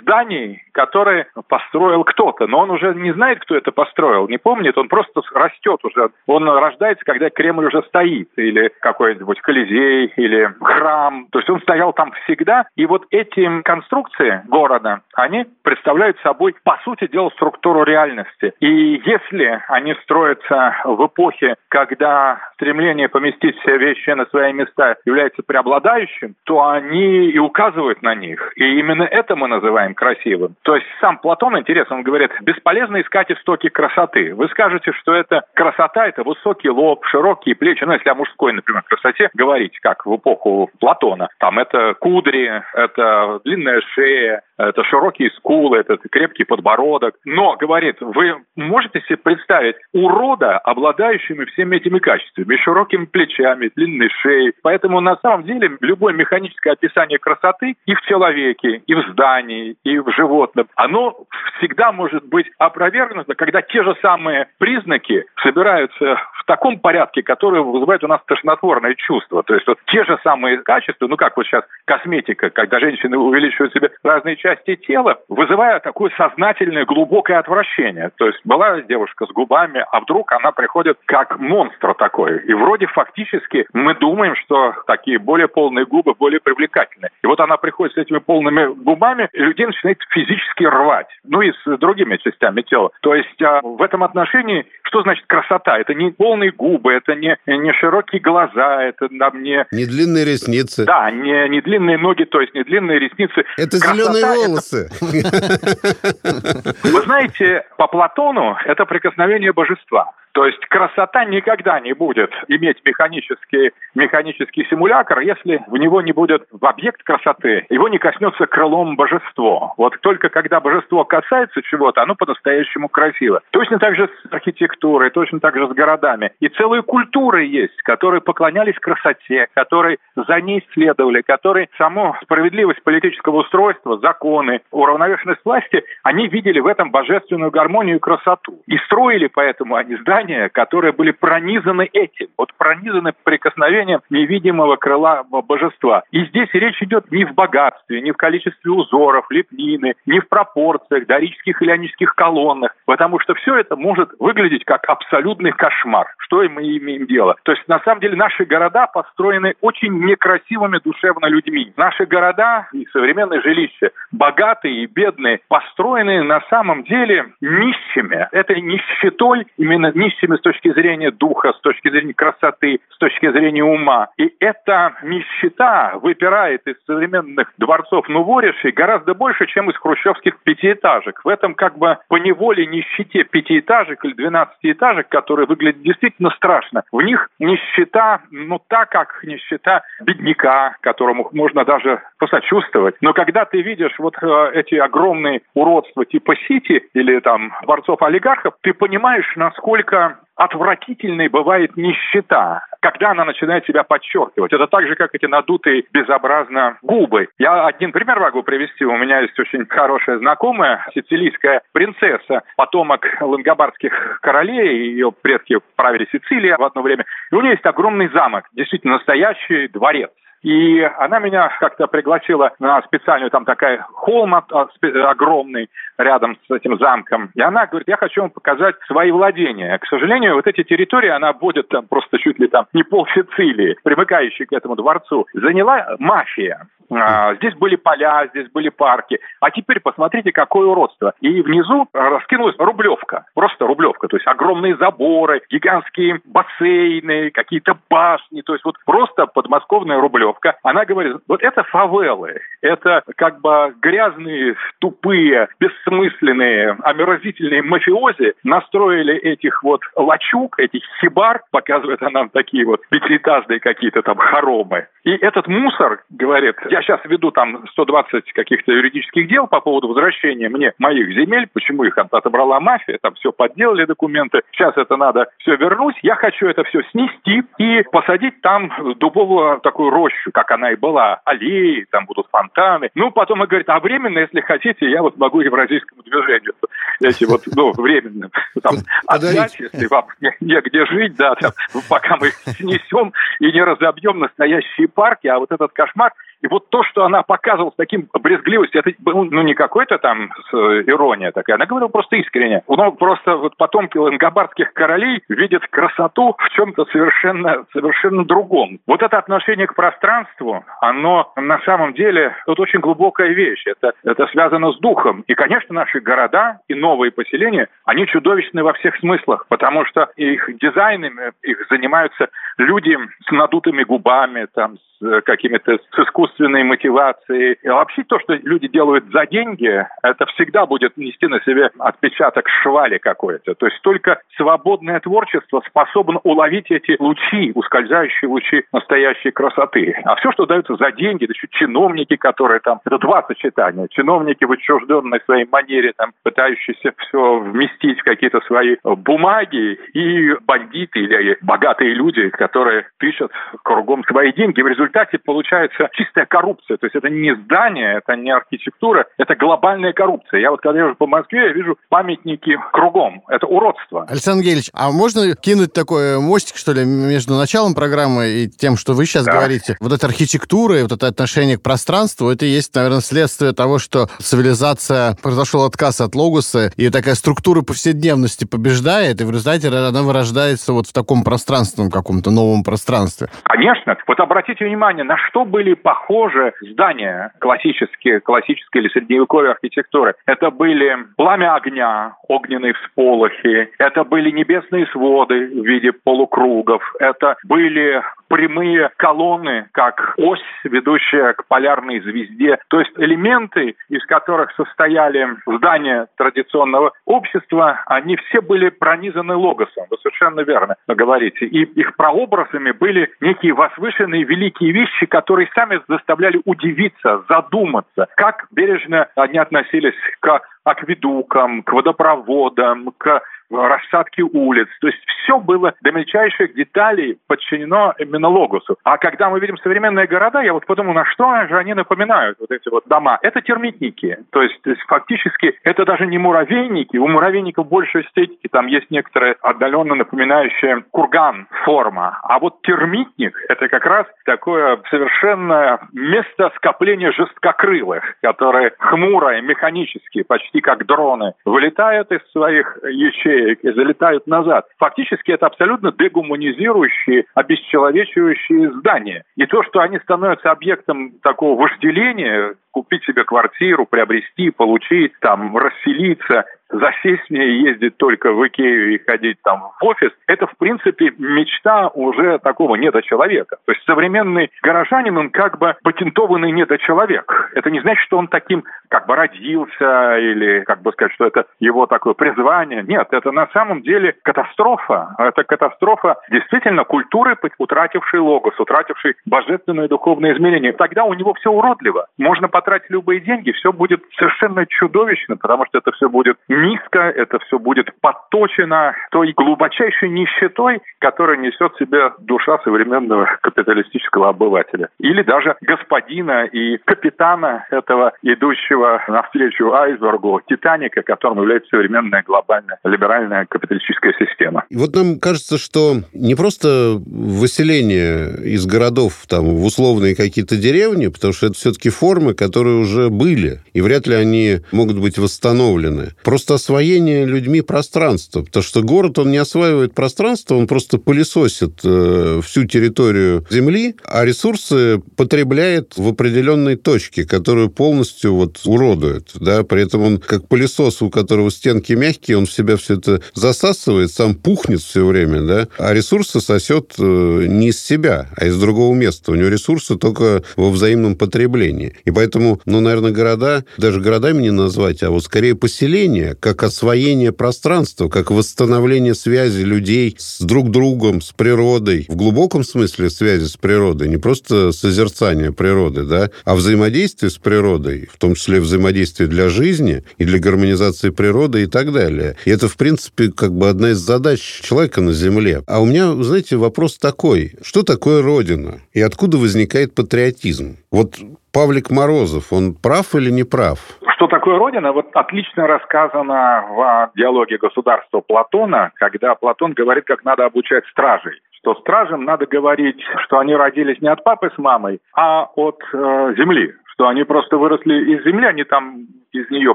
зданий, 0.00 0.62
которые 0.72 1.28
построил 1.48 2.04
кто-то. 2.04 2.46
Но 2.46 2.60
он 2.60 2.70
уже 2.70 2.94
не 2.94 3.12
знает, 3.12 3.40
кто 3.40 3.56
это 3.56 3.70
построил, 3.70 4.28
не 4.28 4.38
помнит, 4.38 4.76
он 4.76 4.88
просто 4.88 5.22
растет 5.34 5.80
уже. 5.84 6.10
Он 6.26 6.48
рождается, 6.48 7.04
когда 7.04 7.30
Кремль 7.30 7.66
уже 7.66 7.82
стоит, 7.84 8.28
или 8.36 8.72
какой-нибудь 8.80 9.40
Колизей, 9.40 10.12
или 10.16 10.52
храм. 10.60 11.28
То 11.30 11.38
есть 11.38 11.50
он 11.50 11.60
стоял 11.60 11.92
там 11.92 12.12
всегда. 12.24 12.66
И 12.76 12.86
вот 12.86 13.04
эти 13.10 13.62
конструкции 13.62 14.42
города, 14.48 15.02
они 15.14 15.46
представляют 15.62 16.18
собой, 16.20 16.53
по 16.62 16.78
сути 16.84 17.06
дела, 17.08 17.30
структуру 17.30 17.84
реальности. 17.84 18.52
И 18.60 19.02
если 19.04 19.62
они 19.68 19.94
строятся 20.02 20.76
в 20.84 21.06
эпохе, 21.06 21.56
когда 21.68 22.38
стремление 22.54 23.08
поместить 23.08 23.58
все 23.60 23.76
вещи 23.76 24.10
на 24.10 24.26
свои 24.26 24.52
места 24.52 24.96
является 25.04 25.42
преобладающим, 25.42 26.34
то 26.44 26.68
они 26.68 27.30
и 27.30 27.38
указывают 27.38 28.02
на 28.02 28.14
них. 28.14 28.52
И 28.56 28.78
именно 28.78 29.04
это 29.04 29.36
мы 29.36 29.48
называем 29.48 29.94
красивым. 29.94 30.54
То 30.62 30.76
есть 30.76 30.86
сам 31.00 31.18
Платон, 31.18 31.58
интересно, 31.58 31.96
он 31.96 32.02
говорит, 32.02 32.30
бесполезно 32.42 33.00
искать 33.00 33.30
истоки 33.30 33.68
красоты. 33.68 34.34
Вы 34.34 34.48
скажете, 34.48 34.92
что 34.92 35.14
это 35.14 35.44
красота, 35.54 36.06
это 36.06 36.22
высокий 36.22 36.70
лоб, 36.70 37.04
широкие 37.06 37.54
плечи. 37.54 37.84
Ну, 37.84 37.92
если 37.92 38.08
о 38.08 38.14
мужской, 38.14 38.52
например, 38.52 38.82
красоте 38.82 39.30
говорить, 39.34 39.78
как 39.80 40.06
в 40.06 40.16
эпоху 40.16 40.70
Платона, 40.80 41.28
там 41.38 41.58
это 41.58 41.94
кудри, 41.94 42.62
это 42.74 43.40
длинная 43.44 43.80
шея, 43.94 44.42
это 44.58 44.84
широкие 44.84 45.30
скулы, 45.30 45.78
это 45.78 45.96
крепкий 46.10 46.43
подбородок. 46.44 47.16
Но, 47.24 47.56
говорит, 47.56 47.96
вы 48.00 48.36
можете 48.56 49.00
себе 49.02 49.16
представить 49.16 49.76
урода, 49.92 50.58
обладающими 50.58 51.44
всеми 51.46 51.76
этими 51.76 51.98
качествами, 51.98 52.56
широкими 52.56 53.04
плечами, 53.06 53.70
длинной 53.74 54.10
шеей. 54.22 54.52
Поэтому 54.62 55.00
на 55.00 55.16
самом 55.16 55.44
деле 55.44 55.76
любое 55.80 56.12
механическое 56.14 56.72
описание 56.72 57.18
красоты 57.18 57.76
и 57.86 57.94
в 57.94 58.00
человеке, 58.02 58.82
и 58.86 58.94
в 58.94 59.02
здании, 59.10 59.76
и 59.84 59.98
в 59.98 60.10
животном, 60.12 60.68
оно 60.76 61.16
всегда 61.58 61.92
может 61.92 62.24
быть 62.26 62.50
опровергнуто, 62.58 63.34
когда 63.34 63.62
те 63.62 63.82
же 63.82 63.96
самые 64.02 64.48
признаки 64.58 65.24
собираются 65.42 66.16
в 66.34 66.44
таком 66.46 66.78
порядке, 66.78 67.22
который 67.22 67.62
вызывает 67.62 68.04
у 68.04 68.08
нас 68.08 68.20
тошнотворное 68.26 68.94
чувство. 68.94 69.42
То 69.42 69.54
есть 69.54 69.66
вот 69.66 69.78
те 69.86 70.04
же 70.04 70.18
самые 70.22 70.58
качества, 70.58 71.06
ну 71.06 71.16
как 71.16 71.36
вот 71.36 71.46
сейчас 71.46 71.64
косметика, 71.84 72.50
когда 72.50 72.78
женщины 72.80 73.16
увеличивают 73.16 73.72
себе 73.72 73.90
разные 74.02 74.36
части 74.36 74.76
тела, 74.76 75.20
вызывая 75.28 75.80
такое 75.80 76.10
сознательное 76.34 76.84
глубокое 76.84 77.38
отвращение. 77.38 78.10
То 78.16 78.26
есть 78.26 78.40
была 78.44 78.80
девушка 78.82 79.26
с 79.26 79.30
губами, 79.30 79.84
а 79.90 80.00
вдруг 80.00 80.32
она 80.32 80.52
приходит 80.52 80.98
как 81.06 81.38
монстр 81.38 81.94
такой. 81.94 82.38
И 82.44 82.52
вроде 82.54 82.86
фактически 82.86 83.66
мы 83.72 83.94
думаем, 83.94 84.34
что 84.36 84.74
такие 84.86 85.18
более 85.18 85.48
полные 85.48 85.86
губы 85.86 86.14
более 86.14 86.40
привлекательны. 86.40 87.08
И 87.22 87.26
вот 87.26 87.40
она 87.40 87.56
приходит 87.56 87.94
с 87.94 87.98
этими 87.98 88.18
полными 88.18 88.66
губами, 88.74 89.28
и 89.32 89.38
людей 89.38 89.66
начинает 89.66 89.98
физически 90.10 90.64
рвать. 90.64 91.08
Ну 91.24 91.42
и 91.42 91.52
с 91.52 91.78
другими 91.78 92.16
частями 92.16 92.62
тела. 92.62 92.90
То 93.00 93.14
есть 93.14 93.40
а, 93.42 93.60
в 93.62 93.82
этом 93.82 94.02
отношении 94.02 94.66
что 94.94 95.02
значит 95.02 95.24
красота? 95.26 95.76
Это 95.80 95.92
не 95.92 96.12
полные 96.12 96.52
губы, 96.52 96.92
это 96.92 97.16
не, 97.16 97.36
не 97.46 97.72
широкие 97.72 98.20
глаза, 98.20 98.80
это 98.84 99.08
там 99.08 99.42
не... 99.42 99.66
Не 99.72 99.86
длинные 99.86 100.24
ресницы. 100.24 100.84
Да, 100.84 101.10
не, 101.10 101.48
не 101.48 101.60
длинные 101.60 101.98
ноги, 101.98 102.22
то 102.22 102.40
есть 102.40 102.54
не 102.54 102.62
длинные 102.62 103.00
ресницы. 103.00 103.44
Это 103.56 103.80
красота, 103.80 104.12
зеленые 104.12 104.46
волосы. 104.46 104.88
Это... 105.02 106.74
Вы 106.84 107.00
знаете, 107.02 107.64
по 107.76 107.88
Платону 107.88 108.56
это 108.64 108.84
прикосновение 108.84 109.52
божества. 109.52 110.12
То 110.34 110.46
есть 110.46 110.58
красота 110.66 111.24
никогда 111.24 111.78
не 111.78 111.92
будет 111.92 112.32
иметь 112.48 112.78
механический, 112.84 113.70
механический 113.94 114.66
симулятор, 114.68 115.20
если 115.20 115.62
в 115.68 115.76
него 115.76 116.02
не 116.02 116.10
будет 116.10 116.46
в 116.50 116.66
объект 116.66 117.02
красоты, 117.04 117.64
его 117.70 117.88
не 117.88 117.98
коснется 117.98 118.46
крылом 118.46 118.96
божество. 118.96 119.74
Вот 119.76 119.96
только 120.00 120.28
когда 120.30 120.58
божество 120.58 121.04
касается 121.04 121.62
чего-то, 121.62 122.02
оно 122.02 122.16
по-настоящему 122.16 122.88
красиво. 122.88 123.42
Точно 123.52 123.78
так 123.78 123.94
же 123.94 124.08
с 124.08 124.32
архитектурой, 124.32 125.10
точно 125.10 125.38
так 125.38 125.56
же 125.56 125.68
с 125.68 125.70
городами. 125.70 126.32
И 126.40 126.48
целые 126.48 126.82
культуры 126.82 127.44
есть, 127.44 127.80
которые 127.82 128.20
поклонялись 128.20 128.78
красоте, 128.80 129.46
которые 129.54 129.98
за 130.16 130.40
ней 130.40 130.66
следовали, 130.72 131.22
которые 131.22 131.68
саму 131.78 132.16
справедливость 132.22 132.82
политического 132.82 133.42
устройства, 133.42 133.98
законы, 133.98 134.62
уравновешенность 134.72 135.42
власти, 135.44 135.84
они 136.02 136.26
видели 136.26 136.58
в 136.58 136.66
этом 136.66 136.90
божественную 136.90 137.52
гармонию 137.52 137.96
и 137.96 138.00
красоту. 138.00 138.60
И 138.66 138.76
строили 138.78 139.28
поэтому 139.28 139.76
они 139.76 139.94
здания, 139.96 140.23
здания, 140.24 140.48
которые 140.48 140.92
были 140.92 141.10
пронизаны 141.10 141.88
этим, 141.92 142.28
вот 142.36 142.52
пронизаны 142.56 143.12
прикосновением 143.24 144.00
невидимого 144.10 144.76
крыла 144.76 145.24
божества. 145.24 146.02
И 146.10 146.24
здесь 146.26 146.48
речь 146.52 146.80
идет 146.82 147.10
не 147.10 147.24
в 147.24 147.34
богатстве, 147.34 148.00
не 148.00 148.12
в 148.12 148.16
количестве 148.16 148.70
узоров, 148.70 149.26
лепнины, 149.30 149.94
не 150.06 150.20
в 150.20 150.28
пропорциях, 150.28 151.06
дорических 151.06 151.60
или 151.62 151.70
ионических 151.70 152.14
колоннах, 152.14 152.74
потому 152.86 153.20
что 153.20 153.34
все 153.34 153.56
это 153.56 153.76
может 153.76 154.10
выглядеть 154.18 154.64
как 154.64 154.84
абсолютный 154.88 155.52
кошмар. 155.52 156.06
Что 156.18 156.42
мы 156.48 156.62
имеем 156.78 157.06
дело? 157.06 157.36
То 157.44 157.52
есть, 157.52 157.66
на 157.68 157.80
самом 157.80 158.00
деле, 158.00 158.16
наши 158.16 158.44
города 158.44 158.86
построены 158.86 159.54
очень 159.60 159.92
некрасивыми 160.04 160.80
душевно 160.82 161.26
людьми. 161.26 161.72
Наши 161.76 162.06
города 162.06 162.68
и 162.72 162.86
современные 162.92 163.40
жилища, 163.40 163.90
богатые 164.12 164.84
и 164.84 164.86
бедные, 164.86 165.40
построены 165.48 166.22
на 166.22 166.40
самом 166.50 166.84
деле 166.84 167.26
нищими. 167.40 168.28
Это 168.32 168.54
нищетой, 168.54 169.46
именно 169.56 169.92
нищетой 169.94 170.13
нищими 170.14 170.36
с 170.36 170.40
точки 170.40 170.72
зрения 170.72 171.10
духа, 171.10 171.52
с 171.52 171.60
точки 171.60 171.90
зрения 171.90 172.14
красоты, 172.14 172.80
с 172.90 172.98
точки 172.98 173.30
зрения 173.30 173.64
ума. 173.64 174.08
И 174.16 174.32
эта 174.40 174.94
нищета 175.02 175.92
выпирает 176.00 176.66
из 176.66 176.76
современных 176.86 177.52
дворцов 177.58 178.08
Нуворишей 178.08 178.72
гораздо 178.72 179.14
больше, 179.14 179.46
чем 179.46 179.70
из 179.70 179.76
хрущевских 179.76 180.38
пятиэтажек. 180.42 181.20
В 181.24 181.28
этом 181.28 181.54
как 181.54 181.78
бы 181.78 181.98
по 182.08 182.16
неволе 182.16 182.66
нищете 182.66 183.24
пятиэтажек 183.24 184.04
или 184.04 184.14
двенадцатиэтажек, 184.14 185.08
которые 185.08 185.46
выглядят 185.46 185.82
действительно 185.82 186.30
страшно. 186.30 186.82
В 186.92 187.00
них 187.02 187.28
нищета, 187.38 188.20
ну 188.30 188.60
так 188.68 188.90
как 188.90 189.20
нищета 189.24 189.82
бедняка, 190.00 190.76
которому 190.80 191.28
можно 191.32 191.64
даже 191.64 192.02
посочувствовать. 192.18 192.96
Но 193.00 193.12
когда 193.12 193.44
ты 193.44 193.62
видишь 193.62 193.94
вот 193.98 194.16
э, 194.22 194.50
эти 194.54 194.74
огромные 194.76 195.42
уродства 195.54 196.04
типа 196.04 196.34
Сити 196.48 196.84
или 196.94 197.20
там 197.20 197.52
дворцов 197.62 198.02
олигархов, 198.02 198.54
ты 198.62 198.72
понимаешь, 198.72 199.30
насколько 199.36 200.03
отвратительной 200.36 201.28
бывает 201.28 201.76
нищета, 201.76 202.66
когда 202.80 203.10
она 203.10 203.24
начинает 203.24 203.64
себя 203.66 203.84
подчеркивать. 203.84 204.52
Это 204.52 204.66
так 204.66 204.86
же, 204.86 204.96
как 204.96 205.14
эти 205.14 205.26
надутые 205.26 205.84
безобразно 205.92 206.78
губы. 206.82 207.28
Я 207.38 207.66
один 207.66 207.92
пример 207.92 208.18
могу 208.20 208.42
привести. 208.42 208.84
У 208.84 208.96
меня 208.96 209.20
есть 209.20 209.38
очень 209.38 209.66
хорошая 209.66 210.18
знакомая, 210.18 210.84
сицилийская 210.94 211.62
принцесса, 211.72 212.42
потомок 212.56 213.06
лангобардских 213.20 214.18
королей, 214.22 214.90
ее 214.90 215.12
предки 215.12 215.58
правили 215.76 216.08
Сицилия 216.10 216.56
в 216.56 216.64
одно 216.64 216.82
время. 216.82 217.04
И 217.30 217.34
у 217.34 217.40
нее 217.40 217.52
есть 217.52 217.66
огромный 217.66 218.08
замок, 218.08 218.46
действительно 218.52 218.94
настоящий 218.94 219.68
дворец. 219.68 220.10
И 220.44 220.82
она 220.98 221.20
меня 221.20 221.48
как-то 221.58 221.86
пригласила 221.86 222.52
на 222.58 222.82
специальную, 222.82 223.30
там 223.30 223.46
такая 223.46 223.84
холм 223.92 224.34
огромный 224.34 225.70
рядом 225.96 226.36
с 226.46 226.50
этим 226.54 226.78
замком. 226.78 227.30
И 227.34 227.40
она 227.40 227.64
говорит, 227.66 227.88
я 227.88 227.96
хочу 227.96 228.20
вам 228.20 228.30
показать 228.30 228.76
свои 228.86 229.10
владения. 229.10 229.78
К 229.78 229.86
сожалению, 229.86 230.34
вот 230.34 230.46
эти 230.46 230.62
территории 230.62 231.08
она 231.08 231.32
будет 231.32 231.68
там 231.68 231.86
просто 231.86 232.18
чуть 232.18 232.38
ли 232.38 232.48
там 232.48 232.66
не 232.74 232.82
пол 232.82 233.06
Сицилии, 233.14 233.78
примыкающей 233.82 234.44
к 234.44 234.52
этому 234.52 234.76
дворцу, 234.76 235.26
заняла 235.32 235.96
мафия. 235.98 236.66
А, 236.90 237.34
здесь 237.36 237.54
были 237.54 237.76
поля, 237.76 238.26
здесь 238.30 238.50
были 238.50 238.68
парки. 238.68 239.18
А 239.40 239.50
теперь 239.50 239.80
посмотрите, 239.80 240.32
какое 240.32 240.66
уродство. 240.66 241.14
И 241.20 241.40
внизу 241.42 241.88
раскинулась 241.92 242.56
рублевка. 242.58 243.26
Просто 243.34 243.66
рублевка. 243.66 244.08
То 244.08 244.16
есть 244.16 244.26
огромные 244.26 244.76
заборы, 244.76 245.42
гигантские 245.50 246.20
бассейны, 246.24 247.30
какие-то 247.30 247.76
башни. 247.90 248.42
То 248.42 248.52
есть 248.54 248.64
вот 248.64 248.76
просто 248.84 249.26
подмосковная 249.26 250.00
рублевка. 250.00 250.56
Она 250.62 250.84
говорит, 250.84 251.16
вот 251.28 251.42
это 251.42 251.62
фавелы. 251.64 252.40
Это 252.62 253.02
как 253.16 253.40
бы 253.40 253.74
грязные, 253.80 254.56
тупые, 254.80 255.48
бессмысленные, 255.60 256.76
омерзительные 256.82 257.62
мафиози 257.62 258.34
настроили 258.42 259.14
этих 259.14 259.62
вот 259.62 259.80
лачуг, 259.96 260.58
этих 260.58 260.82
хибар, 261.00 261.42
показывает 261.50 262.02
она 262.02 262.28
такие 262.32 262.64
вот 262.64 262.80
пятиэтажные 262.88 263.60
какие-то 263.60 264.02
там 264.02 264.18
хоромы. 264.18 264.86
И 265.04 265.10
этот 265.10 265.46
мусор, 265.46 266.02
говорит, 266.10 266.56
я 266.74 266.82
сейчас 266.82 267.00
веду 267.04 267.30
там 267.30 267.64
120 267.68 268.32
каких-то 268.32 268.72
юридических 268.72 269.28
дел 269.28 269.46
по 269.46 269.60
поводу 269.60 269.86
возвращения 269.86 270.48
мне 270.48 270.72
моих 270.78 271.06
земель, 271.14 271.46
почему 271.52 271.84
их 271.84 271.96
отобрала 271.96 272.58
мафия, 272.58 272.98
там 273.00 273.14
все 273.14 273.30
подделали 273.30 273.84
документы, 273.84 274.40
сейчас 274.50 274.76
это 274.76 274.96
надо 274.96 275.28
все 275.38 275.54
вернуть, 275.54 275.94
я 276.02 276.16
хочу 276.16 276.46
это 276.48 276.64
все 276.64 276.82
снести 276.90 277.42
и 277.58 277.82
посадить 277.92 278.40
там 278.40 278.72
дубовую 278.98 279.60
такую 279.60 279.90
рощу, 279.90 280.32
как 280.32 280.50
она 280.50 280.72
и 280.72 280.76
была, 280.76 281.20
аллеи, 281.24 281.86
там 281.90 282.06
будут 282.06 282.26
фонтаны. 282.32 282.90
Ну, 282.96 283.12
потом 283.12 283.40
он 283.40 283.46
говорит, 283.46 283.68
а 283.68 283.78
временно, 283.78 284.18
если 284.18 284.40
хотите, 284.40 284.90
я 284.90 285.00
вот 285.02 285.16
могу 285.16 285.40
евразийскому 285.42 286.02
движению 286.02 286.54
эти 287.00 287.24
вот, 287.24 287.42
ну, 287.54 287.72
временно 287.72 288.30
там, 288.62 288.74
отдать, 289.06 289.60
если 289.60 289.86
вам 289.86 290.06
негде 290.40 290.86
жить, 290.86 291.14
да, 291.16 291.34
там, 291.36 291.52
пока 291.88 292.16
мы 292.16 292.30
снесем 292.30 293.12
и 293.38 293.52
не 293.52 293.62
разобьем 293.62 294.18
настоящие 294.18 294.88
парки, 294.88 295.28
а 295.28 295.38
вот 295.38 295.52
этот 295.52 295.72
кошмар, 295.72 296.12
и 296.44 296.46
вот 296.46 296.63
то, 296.70 296.82
что 296.84 297.04
она 297.04 297.22
показывала 297.22 297.70
с 297.70 297.76
таким 297.76 298.08
брезгливостью, 298.12 298.80
это 298.80 298.92
был 298.98 299.24
ну, 299.24 299.42
не 299.42 299.54
какой-то 299.54 299.98
там 299.98 300.30
э, 300.52 300.56
ирония 300.86 301.32
такая, 301.32 301.56
она 301.56 301.66
говорила 301.66 301.88
просто 301.88 302.16
искренне. 302.16 302.62
Ну, 302.68 302.92
просто 302.92 303.36
вот 303.36 303.56
потомки 303.56 303.96
лангобардских 303.96 304.72
королей 304.72 305.22
видят 305.28 305.66
красоту 305.68 306.34
в 306.38 306.48
чем-то 306.50 306.84
совершенно, 306.86 307.64
совершенно 307.72 308.24
другом. 308.24 308.78
Вот 308.86 309.02
это 309.02 309.18
отношение 309.18 309.66
к 309.66 309.74
пространству, 309.74 310.64
оно 310.80 311.32
на 311.36 311.58
самом 311.60 311.94
деле 311.94 312.34
вот 312.46 312.58
очень 312.60 312.80
глубокая 312.80 313.28
вещь. 313.28 313.62
Это, 313.66 313.92
это 314.04 314.26
связано 314.28 314.72
с 314.72 314.78
духом. 314.78 315.24
И, 315.26 315.34
конечно, 315.34 315.74
наши 315.74 316.00
города 316.00 316.60
и 316.68 316.74
новые 316.74 317.12
поселения, 317.12 317.68
они 317.84 318.06
чудовищны 318.06 318.62
во 318.62 318.72
всех 318.74 318.96
смыслах, 318.96 319.46
потому 319.48 319.84
что 319.86 320.10
их 320.16 320.48
дизайнами 320.58 321.32
их 321.42 321.66
занимаются 321.70 322.28
люди 322.58 322.96
с 323.28 323.30
надутыми 323.30 323.82
губами, 323.84 324.46
там, 324.52 324.76
с 324.76 324.94
Э, 325.04 325.20
какими-то 325.20 325.76
с 325.76 325.98
искусственной 325.98 326.62
мотивацией. 326.62 327.58
И 327.62 327.68
вообще 327.68 328.04
то, 328.04 328.18
что 328.20 328.34
люди 328.34 328.68
делают 328.68 329.04
за 329.12 329.26
деньги, 329.26 329.86
это 330.02 330.26
всегда 330.26 330.66
будет 330.66 330.96
нести 330.96 331.26
на 331.26 331.40
себе 331.40 331.70
отпечаток 331.78 332.48
швали 332.62 332.98
какой-то. 332.98 333.54
То 333.54 333.66
есть 333.66 333.80
только 333.82 334.20
свободное 334.36 335.00
творчество 335.00 335.62
способно 335.68 336.20
уловить 336.22 336.70
эти 336.70 336.96
лучи, 336.98 337.52
ускользающие 337.54 338.28
лучи 338.28 338.64
настоящей 338.72 339.30
красоты. 339.30 339.94
А 340.04 340.14
все, 340.16 340.32
что 340.32 340.46
дается 340.46 340.76
за 340.76 340.92
деньги, 340.92 341.24
это 341.24 341.34
еще 341.34 341.48
чиновники, 341.50 342.16
которые 342.16 342.60
там, 342.60 342.80
это 342.84 342.98
два 342.98 343.24
сочетания. 343.24 343.88
Чиновники 343.88 344.44
в 344.44 344.52
отчужденной 344.52 345.20
своей 345.24 345.46
манере, 345.50 345.92
там, 345.96 346.12
пытающиеся 346.22 346.92
все 346.98 347.40
вместить 347.40 348.00
в 348.00 348.04
какие-то 348.04 348.40
свои 348.42 348.76
бумаги, 348.84 349.78
и 349.92 350.34
бандиты 350.46 351.00
или 351.00 351.36
богатые 351.42 351.94
люди, 351.94 352.30
которые 352.44 352.86
тычут 352.98 353.32
кругом 353.62 354.04
свои 354.04 354.32
деньги. 354.32 354.60
В 354.60 354.66
результате 354.66 354.84
результате 354.84 355.18
получается 355.18 355.88
чистая 355.94 356.26
коррупция. 356.26 356.76
То 356.76 356.86
есть 356.86 356.96
это 356.96 357.08
не 357.08 357.34
здание, 357.44 357.98
это 357.98 358.16
не 358.16 358.30
архитектура, 358.30 359.06
это 359.18 359.34
глобальная 359.34 359.92
коррупция. 359.92 360.40
Я 360.40 360.50
вот 360.50 360.60
когда 360.60 360.80
езжу 360.80 360.96
по 360.96 361.06
Москве, 361.06 361.46
я 361.46 361.52
вижу 361.52 361.76
памятники 361.88 362.56
кругом. 362.72 363.22
Это 363.28 363.46
уродство. 363.46 364.06
Александр 364.08 364.44
Гельевич, 364.44 364.70
а 364.72 364.90
можно 364.90 365.34
кинуть 365.36 365.72
такой 365.72 366.20
мостик, 366.20 366.56
что 366.56 366.72
ли, 366.72 366.84
между 366.84 367.34
началом 367.34 367.74
программы 367.74 368.28
и 368.28 368.48
тем, 368.48 368.76
что 368.76 368.94
вы 368.94 369.06
сейчас 369.06 369.24
да. 369.24 369.32
говорите? 369.32 369.76
Вот 369.80 369.92
эта 369.92 370.06
архитектура 370.06 370.78
и 370.78 370.82
вот 370.82 370.92
это 370.92 371.06
отношение 371.06 371.58
к 371.58 371.62
пространству, 371.62 372.28
это 372.28 372.44
и 372.44 372.48
есть, 372.48 372.74
наверное, 372.74 373.00
следствие 373.00 373.52
того, 373.52 373.78
что 373.78 374.06
цивилизация 374.18 375.16
произошел 375.22 375.64
отказ 375.64 376.00
от 376.00 376.14
логоса, 376.14 376.72
и 376.76 376.90
такая 376.90 377.14
структура 377.14 377.62
повседневности 377.62 378.44
побеждает, 378.44 379.20
и 379.20 379.24
в 379.24 379.30
результате 379.30 379.68
она 379.68 380.02
вырождается 380.02 380.72
вот 380.72 380.86
в 380.86 380.92
таком 380.92 381.24
пространственном 381.24 381.90
каком-то 381.90 382.30
новом 382.34 382.62
пространстве. 382.62 383.28
Конечно. 383.44 383.96
Вот 384.06 384.20
обратите 384.20 384.64
внимание, 384.64 385.04
на 385.04 385.16
что 385.16 385.44
были 385.44 385.74
похожи 385.74 386.52
здания 386.60 387.32
классические, 387.38 388.20
классической 388.20 388.82
или 388.82 388.88
средневековой 388.88 389.50
архитектуры. 389.50 390.14
Это 390.26 390.50
были 390.50 390.96
пламя 391.16 391.54
огня, 391.54 392.16
огненные 392.28 392.74
всполохи, 392.74 393.68
это 393.78 394.04
были 394.04 394.30
небесные 394.30 394.86
своды 394.88 395.46
в 395.46 395.64
виде 395.64 395.92
полукругов, 395.92 396.82
это 396.98 397.36
были 397.44 398.02
прямые 398.28 398.90
колонны, 398.96 399.66
как 399.72 400.14
ось, 400.16 400.40
ведущая 400.64 401.32
к 401.34 401.46
полярной 401.46 402.00
звезде. 402.00 402.58
То 402.68 402.80
есть 402.80 402.92
элементы, 402.96 403.76
из 403.88 404.04
которых 404.06 404.52
состояли 404.56 405.36
здания 405.46 406.06
традиционного 406.16 406.92
общества, 407.04 407.82
они 407.86 408.16
все 408.16 408.40
были 408.40 408.70
пронизаны 408.70 409.34
логосом. 409.34 409.84
Вы 409.90 409.96
совершенно 409.98 410.40
верно 410.40 410.76
говорите. 410.88 411.46
И 411.46 411.62
их 411.62 411.96
прообразами 411.96 412.72
были 412.72 413.10
некие 413.20 413.52
возвышенные 413.54 414.24
великие 414.24 414.72
вещи, 414.72 415.06
которые 415.06 415.48
сами 415.54 415.80
заставляли 415.88 416.40
удивиться, 416.44 417.24
задуматься, 417.28 418.08
как 418.16 418.46
бережно 418.50 419.08
они 419.16 419.38
относились 419.38 419.94
к 420.20 420.40
акведукам, 420.64 421.62
к 421.62 421.72
водопроводам, 421.72 422.92
к 422.96 423.22
рассадки 423.56 424.20
улиц. 424.20 424.68
То 424.80 424.88
есть 424.88 424.98
все 425.24 425.38
было 425.38 425.74
до 425.82 425.92
мельчайших 425.92 426.54
деталей 426.54 427.18
подчинено 427.26 427.94
именно 427.98 428.28
логосу. 428.28 428.76
А 428.84 428.98
когда 428.98 429.30
мы 429.30 429.40
видим 429.40 429.56
современные 429.58 430.06
города, 430.06 430.40
я 430.40 430.52
вот 430.52 430.66
подумал, 430.66 430.94
на 430.94 431.04
что 431.06 431.46
же 431.48 431.56
они 431.56 431.74
напоминают, 431.74 432.38
вот 432.40 432.50
эти 432.50 432.68
вот 432.68 432.84
дома? 432.86 433.18
Это 433.22 433.40
термитники. 433.40 434.18
То 434.30 434.42
есть, 434.42 434.60
то 434.62 434.70
есть 434.70 434.82
фактически 434.82 435.58
это 435.64 435.84
даже 435.84 436.06
не 436.06 436.18
муравейники. 436.18 436.96
У 436.96 437.08
муравейников 437.08 437.68
больше 437.68 438.02
эстетики. 438.02 438.48
Там 438.50 438.66
есть 438.66 438.90
некоторые 438.90 439.36
отдаленно 439.40 439.94
напоминающие 439.94 440.84
курган 440.90 441.46
форма. 441.64 442.18
А 442.22 442.38
вот 442.38 442.62
термитник– 442.62 443.36
это 443.48 443.68
как 443.68 443.84
раз 443.86 444.06
такое 444.24 444.80
совершенно 444.90 445.88
место 445.92 446.50
скопления 446.56 447.12
жесткокрылых, 447.12 448.02
которые 448.20 448.72
хмуро 448.78 449.38
и 449.38 449.42
механически, 449.42 450.22
почти 450.22 450.60
как 450.60 450.86
дроны, 450.86 451.32
вылетают 451.44 452.10
из 452.12 452.20
своих 452.32 452.78
ячеек 452.82 453.43
и 453.52 453.72
залетают 453.72 454.26
назад. 454.26 454.66
Фактически 454.78 455.32
это 455.32 455.46
абсолютно 455.46 455.92
дегуманизирующие, 455.92 457.24
обесчеловечивающие 457.34 458.70
здания. 458.72 459.24
И 459.36 459.46
то, 459.46 459.62
что 459.62 459.80
они 459.80 459.98
становятся 459.98 460.50
объектом 460.50 461.12
такого 461.22 461.60
вожделения, 461.60 462.54
купить 462.74 463.04
себе 463.04 463.22
квартиру, 463.24 463.86
приобрести, 463.86 464.50
получить, 464.50 465.12
там, 465.20 465.56
расселиться, 465.56 466.44
засесть 466.74 467.30
мне 467.30 467.60
ездить 467.60 467.96
только 467.96 468.32
в 468.32 468.46
Икею 468.46 468.94
и 468.94 468.98
ходить 468.98 469.38
там 469.42 469.70
в 469.80 469.84
офис, 469.84 470.10
это, 470.26 470.46
в 470.46 470.56
принципе, 470.58 471.12
мечта 471.18 471.88
уже 471.88 472.38
такого 472.38 472.74
недочеловека. 472.76 473.56
То 473.64 473.72
есть 473.72 473.84
современный 473.84 474.50
горожанин, 474.62 475.16
он 475.16 475.30
как 475.30 475.58
бы 475.58 475.76
патентованный 475.82 476.50
недочеловек. 476.50 477.50
Это 477.54 477.70
не 477.70 477.80
значит, 477.80 478.02
что 478.04 478.18
он 478.18 478.28
таким 478.28 478.64
как 478.88 479.06
бы 479.06 479.14
родился 479.14 480.18
или, 480.18 480.60
как 480.60 480.82
бы 480.82 480.92
сказать, 480.92 481.12
что 481.14 481.26
это 481.26 481.46
его 481.60 481.86
такое 481.86 482.14
призвание. 482.14 482.82
Нет, 482.82 483.08
это 483.12 483.30
на 483.30 483.46
самом 483.48 483.82
деле 483.82 484.14
катастрофа. 484.22 485.14
Это 485.18 485.44
катастрофа 485.44 486.16
действительно 486.30 486.84
культуры, 486.84 487.36
утратившей 487.58 488.20
логос, 488.20 488.58
утратившей 488.58 489.14
божественное 489.26 489.88
духовное 489.88 490.34
измерение. 490.34 490.72
Тогда 490.72 491.04
у 491.04 491.14
него 491.14 491.34
все 491.34 491.50
уродливо. 491.50 492.06
Можно 492.18 492.48
потратить 492.64 492.90
любые 492.90 493.20
деньги, 493.20 493.52
все 493.52 493.72
будет 493.72 494.02
совершенно 494.18 494.66
чудовищно, 494.66 495.36
потому 495.36 495.66
что 495.66 495.78
это 495.78 495.92
все 495.92 496.08
будет 496.08 496.36
низко, 496.48 496.98
это 496.98 497.38
все 497.40 497.58
будет 497.58 497.88
подточено 498.00 498.94
той 499.10 499.34
глубочайшей 499.36 500.08
нищетой, 500.08 500.80
которая 500.98 501.36
несет 501.36 501.74
в 501.74 501.78
себе 501.78 502.12
душа 502.20 502.58
современного 502.64 503.28
капиталистического 503.42 504.30
обывателя. 504.30 504.88
Или 504.98 505.22
даже 505.22 505.56
господина 505.60 506.46
и 506.46 506.78
капитана 506.78 507.66
этого 507.70 508.12
идущего 508.22 509.02
навстречу 509.08 509.72
айсбергу 509.72 510.40
Титаника, 510.48 511.02
которым 511.02 511.38
является 511.38 511.68
современная 511.70 512.22
глобальная 512.22 512.78
либеральная 512.84 513.46
капиталистическая 513.46 514.14
система. 514.18 514.64
И 514.70 514.76
вот 514.76 514.94
нам 514.94 515.18
кажется, 515.20 515.58
что 515.58 515.96
не 516.14 516.34
просто 516.34 516.98
выселение 517.04 518.54
из 518.54 518.66
городов 518.66 519.24
там, 519.28 519.44
в 519.56 519.64
условные 519.64 520.16
какие-то 520.16 520.56
деревни, 520.56 521.08
потому 521.08 521.34
что 521.34 521.46
это 521.46 521.56
все-таки 521.56 521.90
формы, 521.90 522.32
которые 522.34 522.53
уже 522.60 523.10
были, 523.10 523.60
и 523.72 523.80
вряд 523.80 524.06
ли 524.06 524.14
они 524.14 524.60
могут 524.72 524.98
быть 524.98 525.18
восстановлены. 525.18 526.12
Просто 526.22 526.54
освоение 526.54 527.26
людьми 527.26 527.60
пространства, 527.60 528.42
потому 528.42 528.62
что 528.62 528.82
город, 528.82 529.18
он 529.18 529.30
не 529.30 529.38
осваивает 529.38 529.94
пространство, 529.94 530.56
он 530.56 530.66
просто 530.66 530.98
пылесосит 530.98 531.80
э, 531.84 532.40
всю 532.44 532.64
территорию 532.64 533.44
Земли, 533.50 533.96
а 534.04 534.24
ресурсы 534.24 535.00
потребляет 535.16 535.94
в 535.96 536.08
определенной 536.08 536.76
точке, 536.76 537.24
которую 537.24 537.70
полностью 537.70 538.34
вот 538.34 538.60
уродует, 538.64 539.30
да, 539.40 539.62
при 539.64 539.82
этом 539.82 540.02
он 540.02 540.18
как 540.18 540.48
пылесос, 540.48 541.02
у 541.02 541.10
которого 541.10 541.50
стенки 541.50 541.92
мягкие, 541.92 542.38
он 542.38 542.46
в 542.46 542.52
себя 542.52 542.76
все 542.76 542.94
это 542.94 543.20
засасывает, 543.34 544.12
сам 544.12 544.34
пухнет 544.34 544.80
все 544.80 545.04
время, 545.04 545.42
да, 545.42 545.68
а 545.78 545.92
ресурсы 545.92 546.40
сосет 546.40 546.94
э, 546.98 547.46
не 547.48 547.68
из 547.68 547.80
себя, 547.80 548.28
а 548.36 548.46
из 548.46 548.56
другого 548.58 548.94
места. 548.94 549.32
У 549.32 549.34
него 549.34 549.48
ресурсы 549.48 549.96
только 549.96 550.42
во 550.56 550.70
взаимном 550.70 551.16
потреблении. 551.16 551.94
И 552.04 552.10
поэтому, 552.10 552.43
ну, 552.64 552.80
наверное, 552.80 553.12
города, 553.12 553.64
даже 553.78 554.00
городами 554.00 554.42
не 554.42 554.50
назвать, 554.50 555.02
а 555.02 555.10
вот 555.10 555.24
скорее 555.24 555.54
поселения, 555.54 556.36
как 556.38 556.62
освоение 556.62 557.32
пространства, 557.32 558.08
как 558.08 558.30
восстановление 558.30 559.14
связи 559.14 559.62
людей 559.62 560.16
с 560.18 560.40
друг 560.40 560.70
другом, 560.70 561.20
с 561.20 561.32
природой, 561.32 562.06
в 562.08 562.16
глубоком 562.16 562.64
смысле 562.64 563.10
связи 563.10 563.46
с 563.46 563.56
природой, 563.56 564.08
не 564.08 564.16
просто 564.16 564.72
созерцание 564.72 565.52
природы, 565.52 566.04
да, 566.04 566.30
а 566.44 566.54
взаимодействие 566.54 567.30
с 567.30 567.36
природой, 567.36 568.08
в 568.12 568.18
том 568.18 568.34
числе 568.34 568.60
взаимодействие 568.60 569.28
для 569.28 569.48
жизни 569.48 570.04
и 570.18 570.24
для 570.24 570.38
гармонизации 570.38 571.10
природы 571.10 571.62
и 571.62 571.66
так 571.66 571.92
далее. 571.92 572.36
И 572.44 572.50
это, 572.50 572.68
в 572.68 572.76
принципе, 572.76 573.30
как 573.30 573.52
бы 573.54 573.68
одна 573.68 573.90
из 573.90 573.98
задач 573.98 574.40
человека 574.62 575.00
на 575.00 575.12
Земле. 575.12 575.62
А 575.66 575.80
у 575.80 575.86
меня, 575.86 576.14
знаете, 576.22 576.56
вопрос 576.56 576.98
такой. 576.98 577.54
Что 577.62 577.82
такое 577.82 578.22
Родина? 578.22 578.80
И 578.92 579.00
откуда 579.00 579.38
возникает 579.38 579.94
патриотизм? 579.94 580.76
Вот 580.90 581.16
Павлик 581.54 581.90
Морозов, 581.90 582.52
он 582.52 582.74
прав 582.74 583.14
или 583.14 583.30
не 583.30 583.44
прав? 583.44 583.78
Что 584.16 584.26
такое 584.26 584.58
Родина? 584.58 584.92
Вот 584.92 585.06
отлично 585.14 585.68
рассказано 585.68 586.64
в 586.68 587.10
диалоге 587.14 587.58
государства 587.58 588.20
Платона, 588.20 588.90
когда 588.96 589.36
Платон 589.36 589.72
говорит, 589.72 590.04
как 590.04 590.24
надо 590.24 590.46
обучать 590.46 590.84
стражей. 590.90 591.40
Что 591.58 591.76
стражам 591.76 592.24
надо 592.24 592.46
говорить, 592.46 593.00
что 593.24 593.38
они 593.38 593.54
родились 593.54 594.00
не 594.02 594.08
от 594.08 594.24
папы 594.24 594.50
с 594.54 594.58
мамой, 594.58 595.00
а 595.14 595.44
от 595.54 595.80
э, 595.92 596.34
земли. 596.36 596.74
Что 596.92 597.06
они 597.06 597.22
просто 597.22 597.56
выросли 597.56 598.14
из 598.14 598.24
земли, 598.24 598.46
они 598.46 598.64
там 598.64 599.06
из 599.32 599.48
нее 599.50 599.74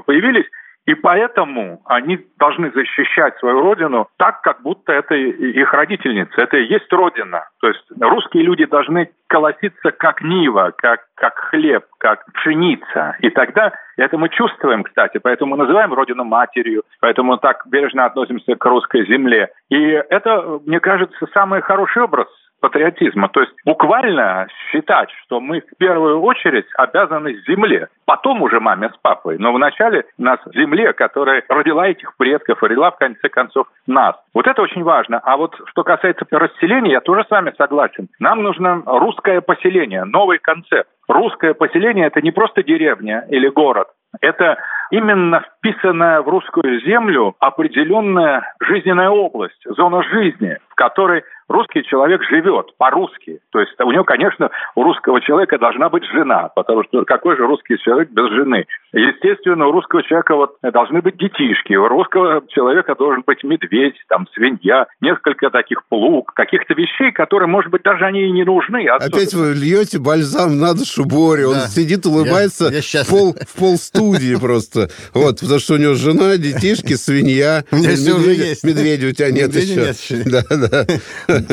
появились, 0.00 0.46
и 0.86 0.94
поэтому 0.94 1.82
они 1.84 2.18
должны 2.38 2.70
защищать 2.72 3.36
свою 3.38 3.60
родину 3.60 4.08
так, 4.16 4.40
как 4.42 4.62
будто 4.62 4.92
это 4.92 5.14
их 5.14 5.72
родительница, 5.72 6.40
это 6.40 6.56
и 6.56 6.66
есть 6.66 6.92
родина. 6.92 7.48
То 7.60 7.68
есть 7.68 7.84
русские 8.00 8.42
люди 8.44 8.64
должны 8.64 9.10
колоситься 9.28 9.92
как 9.92 10.22
нива, 10.22 10.72
как, 10.76 11.00
как 11.14 11.38
хлеб, 11.38 11.84
как 11.98 12.24
пшеница. 12.32 13.16
И 13.20 13.30
тогда 13.30 13.72
это 13.96 14.18
мы 14.18 14.30
чувствуем, 14.30 14.82
кстати, 14.82 15.18
поэтому 15.18 15.52
мы 15.52 15.62
называем 15.62 15.92
родину 15.92 16.24
матерью, 16.24 16.82
поэтому 17.00 17.36
так 17.36 17.62
бережно 17.66 18.06
относимся 18.06 18.56
к 18.56 18.64
русской 18.64 19.06
земле. 19.06 19.50
И 19.68 19.80
это, 19.80 20.60
мне 20.64 20.80
кажется, 20.80 21.26
самый 21.32 21.60
хороший 21.60 22.02
образ 22.02 22.28
патриотизма. 22.60 23.28
То 23.28 23.40
есть 23.40 23.52
буквально 23.64 24.46
считать, 24.70 25.10
что 25.24 25.40
мы 25.40 25.60
в 25.60 25.76
первую 25.78 26.20
очередь 26.20 26.66
обязаны 26.76 27.34
земле, 27.46 27.88
потом 28.04 28.42
уже 28.42 28.60
маме 28.60 28.90
с 28.90 28.96
папой, 29.00 29.36
но 29.38 29.52
вначале 29.52 30.04
нас 30.18 30.38
земле, 30.54 30.92
которая 30.92 31.42
родила 31.48 31.88
этих 31.88 32.16
предков, 32.16 32.62
родила 32.62 32.90
в 32.90 32.98
конце 32.98 33.28
концов 33.28 33.66
нас. 33.86 34.16
Вот 34.34 34.46
это 34.46 34.62
очень 34.62 34.82
важно. 34.82 35.20
А 35.22 35.36
вот 35.36 35.54
что 35.66 35.82
касается 35.84 36.26
расселения, 36.30 36.92
я 36.92 37.00
тоже 37.00 37.24
с 37.24 37.30
вами 37.30 37.52
согласен. 37.56 38.08
Нам 38.18 38.42
нужно 38.42 38.82
русское 38.86 39.40
поселение, 39.40 40.04
новый 40.04 40.38
концепт. 40.38 40.88
Русское 41.08 41.54
поселение– 41.54 42.06
это 42.08 42.20
не 42.20 42.30
просто 42.30 42.62
деревня 42.62 43.24
или 43.28 43.48
город, 43.48 43.88
это 44.20 44.58
именно 44.90 45.44
вписанная 45.58 46.22
в 46.22 46.28
русскую 46.28 46.80
землю 46.82 47.34
определенная 47.38 48.54
жизненная 48.60 49.10
область, 49.10 49.62
зона 49.64 50.02
жизни, 50.02 50.58
в 50.68 50.74
которой 50.74 51.22
русский 51.50 51.82
человек 51.82 52.22
живет 52.30 52.66
по-русски. 52.78 53.40
То 53.50 53.60
есть 53.60 53.72
у 53.80 53.90
него, 53.90 54.04
конечно, 54.04 54.50
у 54.76 54.84
русского 54.84 55.20
человека 55.20 55.58
должна 55.58 55.88
быть 55.88 56.04
жена, 56.04 56.48
потому 56.54 56.84
что 56.84 57.04
какой 57.04 57.36
же 57.36 57.46
русский 57.46 57.76
человек 57.78 58.10
без 58.10 58.30
жены? 58.30 58.66
Естественно, 58.92 59.66
у 59.66 59.72
русского 59.72 60.02
человека 60.02 60.36
вот 60.36 60.56
должны 60.62 61.02
быть 61.02 61.16
детишки, 61.16 61.74
у 61.74 61.88
русского 61.88 62.42
человека 62.48 62.94
должен 62.94 63.22
быть 63.26 63.42
медведь, 63.42 63.96
там, 64.08 64.26
свинья, 64.32 64.86
несколько 65.00 65.50
таких 65.50 65.84
плуг, 65.88 66.32
каких-то 66.34 66.74
вещей, 66.74 67.10
которые, 67.12 67.48
может 67.48 67.70
быть, 67.70 67.82
даже 67.82 68.04
они 68.04 68.22
и 68.22 68.30
не 68.30 68.44
нужны. 68.44 68.86
Особенно. 68.88 69.16
Опять 69.16 69.34
вы 69.34 69.54
льете 69.54 69.98
бальзам 69.98 70.58
на 70.58 70.72
душу 70.74 71.04
Боре, 71.04 71.46
он 71.46 71.54
да. 71.54 71.66
сидит, 71.66 72.06
улыбается 72.06 72.66
я, 72.66 72.78
я 72.78 73.04
в, 73.04 73.10
пол, 73.10 73.34
в 73.34 73.58
пол 73.58 73.76
студии 73.76 74.36
просто. 74.80 75.10
Вот, 75.14 75.40
потому 75.40 75.58
что 75.58 75.74
у 75.74 75.78
него 75.78 75.94
жена, 75.94 76.36
детишки, 76.36 76.94
свинья. 76.94 77.64
У 77.72 77.76
меня 77.76 77.90
все 77.90 78.12
уже 78.14 78.32
есть. 78.32 78.64
Медведя 78.64 79.08
у 79.08 79.12
тебя 79.12 79.30
нет 79.30 79.54
еще. 79.54 80.24
Да, 80.30 80.42
да. 80.50 80.84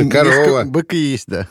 Корова. 0.09 0.63
Бык 0.65 0.93
есть, 0.93 1.29
да. 1.29 1.47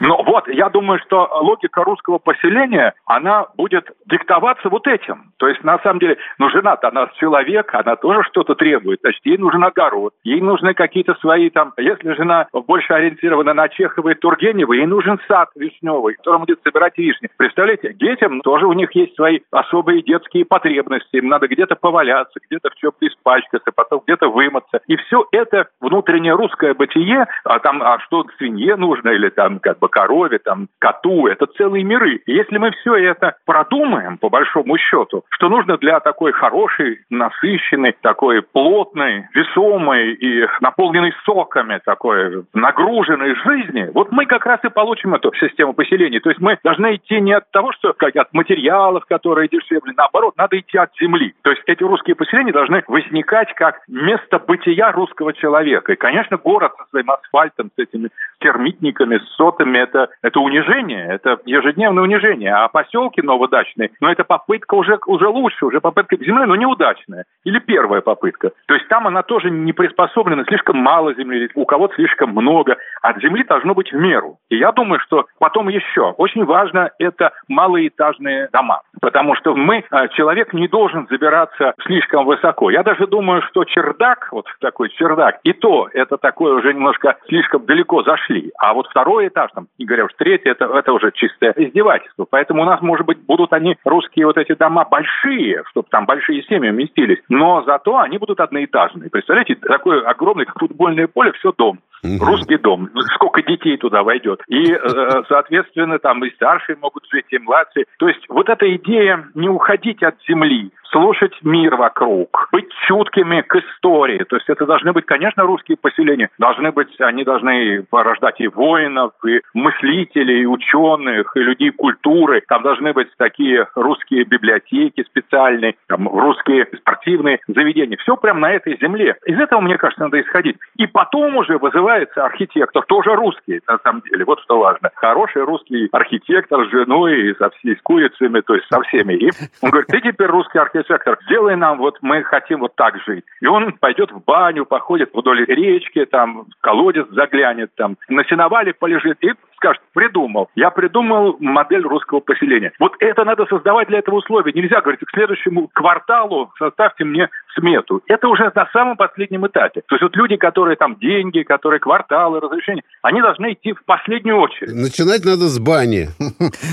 Ну 0.00 0.24
вот, 0.24 0.48
я 0.48 0.68
думаю, 0.70 1.00
что 1.06 1.28
логика 1.42 1.84
русского 1.84 2.18
поселения, 2.18 2.94
она 3.06 3.46
будет 3.56 3.84
диктоваться 4.06 4.68
вот 4.68 4.86
этим. 4.86 5.32
То 5.38 5.48
есть, 5.48 5.62
на 5.64 5.78
самом 5.80 6.00
деле, 6.00 6.16
ну, 6.38 6.50
жена-то, 6.50 6.88
она 6.88 7.10
человек, 7.18 7.70
она 7.74 7.96
тоже 7.96 8.22
что-то 8.30 8.54
требует. 8.54 9.00
Значит, 9.00 9.20
ей 9.24 9.38
нужен 9.38 9.64
огород, 9.64 10.12
ей 10.24 10.40
нужны 10.40 10.74
какие-то 10.74 11.14
свои 11.20 11.50
там... 11.50 11.72
Если 11.78 12.14
жена 12.14 12.46
больше 12.52 12.92
ориентирована 12.92 13.54
на 13.54 13.68
Чехова 13.68 14.10
и 14.10 14.14
Тургенева, 14.14 14.72
ей 14.72 14.86
нужен 14.86 15.18
сад 15.28 15.48
вишневый, 15.54 16.14
в 16.14 16.16
котором 16.18 16.40
будет 16.42 16.60
собирать 16.62 16.96
вишни. 16.98 17.28
Представляете, 17.36 17.94
детям 17.94 18.40
тоже 18.42 18.66
у 18.66 18.72
них 18.72 18.94
есть 18.94 19.14
свои 19.16 19.40
особые 19.50 20.02
детские 20.02 20.44
потребности. 20.44 20.69
Им 20.72 21.28
надо 21.28 21.48
где-то 21.48 21.76
поваляться, 21.76 22.40
где-то 22.48 22.70
в 22.70 22.74
чем-то 22.76 23.06
испачкаться, 23.06 23.70
потом 23.74 24.02
где-то 24.06 24.28
вымыться. 24.28 24.80
И 24.86 24.96
все 24.96 25.26
это 25.32 25.68
внутреннее 25.80 26.34
русское 26.34 26.74
бытие 26.74 27.26
а 27.44 27.58
там, 27.58 27.82
а 27.82 27.98
что 28.00 28.24
свинье 28.38 28.76
нужно, 28.76 29.10
или 29.10 29.28
там 29.28 29.58
как 29.58 29.78
бы 29.78 29.88
корове, 29.88 30.38
там 30.38 30.68
коту, 30.78 31.26
это 31.26 31.46
целые 31.46 31.84
миры. 31.84 32.20
И 32.26 32.32
если 32.32 32.58
мы 32.58 32.70
все 32.70 32.94
это 32.94 33.36
продумаем, 33.44 34.18
по 34.18 34.28
большому 34.28 34.78
счету, 34.78 35.24
что 35.30 35.48
нужно 35.48 35.76
для 35.78 36.00
такой 36.00 36.32
хорошей, 36.32 37.00
насыщенной, 37.10 37.96
такой 38.00 38.42
плотной, 38.42 39.28
весомой 39.34 40.12
и 40.14 40.46
наполненной 40.60 41.12
соками 41.24 41.80
такой 41.84 42.44
нагруженной 42.54 43.34
жизни, 43.36 43.90
вот 43.94 44.12
мы 44.12 44.26
как 44.26 44.46
раз 44.46 44.60
и 44.64 44.68
получим 44.68 45.14
эту 45.14 45.32
систему 45.34 45.72
поселений. 45.72 46.20
То 46.20 46.30
есть 46.30 46.40
мы 46.40 46.58
должны 46.62 46.96
идти 46.96 47.20
не 47.20 47.32
от 47.32 47.50
того, 47.50 47.72
что 47.72 47.92
как 47.94 48.14
от 48.16 48.32
материалов, 48.32 49.04
которые 49.06 49.48
дешевле, 49.48 49.92
наоборот, 49.96 50.34
надо 50.36 50.59
идти 50.60 50.78
от 50.78 50.90
земли. 51.00 51.34
То 51.42 51.50
есть 51.50 51.62
эти 51.66 51.82
русские 51.82 52.16
поселения 52.16 52.52
должны 52.52 52.82
возникать 52.86 53.52
как 53.54 53.80
место 53.88 54.38
бытия 54.38 54.92
русского 54.92 55.32
человека. 55.32 55.92
И, 55.92 55.96
конечно, 55.96 56.36
город 56.36 56.72
со 56.78 56.84
своим 56.90 57.10
асфальтом, 57.10 57.70
с 57.76 57.78
этими 57.78 58.10
термитниками, 58.40 59.18
с 59.18 59.28
сотами, 59.36 59.78
это, 59.78 60.08
это 60.22 60.40
унижение, 60.40 61.06
это 61.06 61.38
ежедневное 61.44 62.02
унижение. 62.02 62.54
А 62.54 62.68
поселки 62.68 63.22
новодачные, 63.22 63.90
ну, 64.00 64.08
это 64.08 64.24
попытка 64.24 64.74
уже, 64.74 64.98
уже 65.06 65.28
лучше, 65.28 65.66
уже 65.66 65.80
попытка 65.80 66.16
к 66.16 66.22
земле, 66.22 66.46
но 66.46 66.56
неудачная. 66.56 67.24
Или 67.44 67.58
первая 67.58 68.00
попытка. 68.00 68.50
То 68.66 68.74
есть 68.74 68.88
там 68.88 69.06
она 69.06 69.22
тоже 69.22 69.50
не 69.50 69.72
приспособлена, 69.72 70.44
слишком 70.44 70.78
мало 70.78 71.14
земли, 71.14 71.50
у 71.54 71.64
кого-то 71.64 71.94
слишком 71.94 72.30
много. 72.30 72.76
От 73.02 73.20
земли 73.20 73.44
должно 73.44 73.74
быть 73.74 73.92
в 73.92 73.96
меру. 73.96 74.38
И 74.48 74.56
я 74.56 74.72
думаю, 74.72 75.00
что 75.00 75.26
потом 75.38 75.68
еще 75.68 76.12
очень 76.16 76.44
важно 76.44 76.90
это 76.98 77.32
малоэтажные 77.48 78.48
дома. 78.52 78.82
Потому 79.00 79.34
что 79.36 79.54
мы, 79.54 79.84
а, 79.90 80.08
человек 80.40 80.52
не 80.54 80.68
должен 80.68 81.06
забираться 81.10 81.74
слишком 81.84 82.24
высоко. 82.24 82.70
Я 82.70 82.82
даже 82.82 83.06
думаю, 83.06 83.42
что 83.50 83.64
чердак, 83.64 84.28
вот 84.32 84.46
такой 84.60 84.88
чердак, 84.90 85.38
и 85.44 85.52
то 85.52 85.88
это 85.92 86.16
такое 86.16 86.54
уже 86.54 86.72
немножко 86.72 87.16
слишком 87.28 87.66
далеко 87.66 88.02
зашли. 88.02 88.50
А 88.58 88.72
вот 88.74 88.86
второй 88.88 89.28
этаж, 89.28 89.50
там, 89.54 89.66
не 89.78 89.86
говоря 89.86 90.04
уж 90.04 90.12
третий, 90.16 90.48
это, 90.48 90.64
это 90.64 90.92
уже 90.92 91.12
чистое 91.12 91.52
издевательство. 91.56 92.26
Поэтому 92.30 92.62
у 92.62 92.64
нас, 92.64 92.80
может 92.80 93.06
быть, 93.06 93.18
будут 93.26 93.52
они, 93.52 93.76
русские 93.84 94.26
вот 94.26 94.38
эти 94.38 94.54
дома 94.54 94.84
большие, 94.84 95.62
чтобы 95.70 95.88
там 95.90 96.06
большие 96.06 96.42
семьи 96.44 96.70
уместились, 96.70 97.18
но 97.28 97.62
зато 97.66 97.98
они 97.98 98.18
будут 98.18 98.40
одноэтажные. 98.40 99.10
Представляете, 99.10 99.56
такое 99.56 100.02
огромное, 100.02 100.46
как 100.46 100.58
футбольное 100.58 101.06
поле, 101.06 101.32
все 101.32 101.52
дом. 101.56 101.80
Угу. 102.02 102.24
Русский 102.24 102.56
дом. 102.56 102.88
Сколько 103.14 103.42
детей 103.42 103.76
туда 103.76 104.02
войдет. 104.02 104.40
И, 104.48 104.72
э, 104.72 105.22
соответственно, 105.28 105.98
там 105.98 106.24
и 106.24 106.30
старшие 106.34 106.76
могут 106.80 107.04
жить, 107.12 107.26
и 107.30 107.38
младшие. 107.38 107.84
То 107.98 108.08
есть 108.08 108.24
вот 108.28 108.48
эта 108.48 108.74
идея 108.76 109.28
не 109.34 109.48
уходить 109.48 110.02
от 110.02 110.16
земли, 110.30 110.70
слушать 110.90 111.34
мир 111.42 111.76
вокруг, 111.76 112.48
быть 112.52 112.68
чуткими 112.86 113.40
к 113.42 113.56
истории. 113.56 114.24
То 114.24 114.36
есть 114.36 114.48
это 114.48 114.66
должны 114.66 114.92
быть, 114.92 115.06
конечно, 115.06 115.44
русские 115.44 115.76
поселения. 115.76 116.30
Должны 116.38 116.72
быть, 116.72 116.88
они 117.00 117.24
должны 117.24 117.84
порождать 117.90 118.40
и 118.40 118.48
воинов, 118.48 119.12
и 119.26 119.40
мыслителей, 119.54 120.42
и 120.42 120.46
ученых, 120.46 121.36
и 121.36 121.40
людей 121.40 121.70
культуры. 121.70 122.42
Там 122.48 122.62
должны 122.62 122.92
быть 122.92 123.08
такие 123.16 123.66
русские 123.74 124.24
библиотеки 124.24 125.04
специальные, 125.04 125.76
там 125.86 126.08
русские 126.08 126.66
спортивные 126.76 127.40
заведения. 127.46 127.96
Все 127.98 128.16
прямо 128.16 128.40
на 128.40 128.52
этой 128.52 128.76
земле. 128.80 129.16
Из 129.26 129.38
этого, 129.38 129.60
мне 129.60 129.76
кажется, 129.78 130.04
надо 130.04 130.20
исходить. 130.20 130.56
И 130.76 130.86
потом 130.86 131.36
уже 131.36 131.58
вызывается 131.58 132.24
архитектор, 132.24 132.84
тоже 132.84 133.14
русский, 133.14 133.60
на 133.66 133.78
самом 133.78 134.02
деле. 134.02 134.24
Вот 134.24 134.40
что 134.40 134.58
важно. 134.58 134.90
Хороший 134.94 135.44
русский 135.44 135.88
архитектор 135.92 136.66
с 136.66 136.70
женой, 136.70 137.34
со 137.38 137.50
всей, 137.50 137.76
с 137.76 137.82
курицами, 137.82 138.40
то 138.40 138.54
есть 138.54 138.66
со 138.68 138.80
всеми. 138.82 139.14
И 139.14 139.30
он 139.62 139.70
говорит, 139.70 139.88
ты 139.88 140.00
теперь 140.00 140.28
русский 140.28 140.58
архитектор 140.58 140.79
сектор, 140.84 141.18
сделай 141.26 141.56
нам, 141.56 141.78
вот 141.78 141.98
мы 142.02 142.22
хотим 142.22 142.60
вот 142.60 142.74
так 142.74 142.94
жить. 143.06 143.24
И 143.40 143.46
он 143.46 143.72
пойдет 143.72 144.10
в 144.12 144.22
баню, 144.24 144.66
походит 144.66 145.10
вдоль 145.12 145.44
речки, 145.46 146.04
там, 146.06 146.46
колодец 146.60 147.06
заглянет, 147.10 147.74
там, 147.76 147.96
на 148.08 148.24
сеновале 148.24 148.74
полежит 148.74 149.18
и 149.20 149.32
скажет, 149.60 149.82
придумал. 149.92 150.48
Я 150.56 150.70
придумал 150.70 151.36
модель 151.38 151.82
русского 151.82 152.20
поселения. 152.20 152.72
Вот 152.78 152.92
это 152.98 153.24
надо 153.24 153.44
создавать 153.46 153.88
для 153.88 153.98
этого 153.98 154.16
условия. 154.16 154.52
Нельзя 154.52 154.80
говорить, 154.80 155.00
к 155.00 155.10
следующему 155.10 155.68
кварталу 155.72 156.50
составьте 156.58 157.04
мне 157.04 157.28
смету. 157.54 158.02
Это 158.06 158.28
уже 158.28 158.50
на 158.54 158.66
самом 158.72 158.96
последнем 158.96 159.46
этапе. 159.46 159.82
То 159.86 159.96
есть 159.96 160.02
вот 160.02 160.16
люди, 160.16 160.36
которые 160.36 160.76
там 160.76 160.96
деньги, 160.98 161.42
которые 161.42 161.78
кварталы, 161.78 162.40
разрешения, 162.40 162.82
они 163.02 163.20
должны 163.20 163.52
идти 163.52 163.74
в 163.74 163.84
последнюю 163.84 164.38
очередь. 164.38 164.72
Начинать 164.72 165.24
надо 165.24 165.48
с 165.48 165.58
бани. 165.58 166.08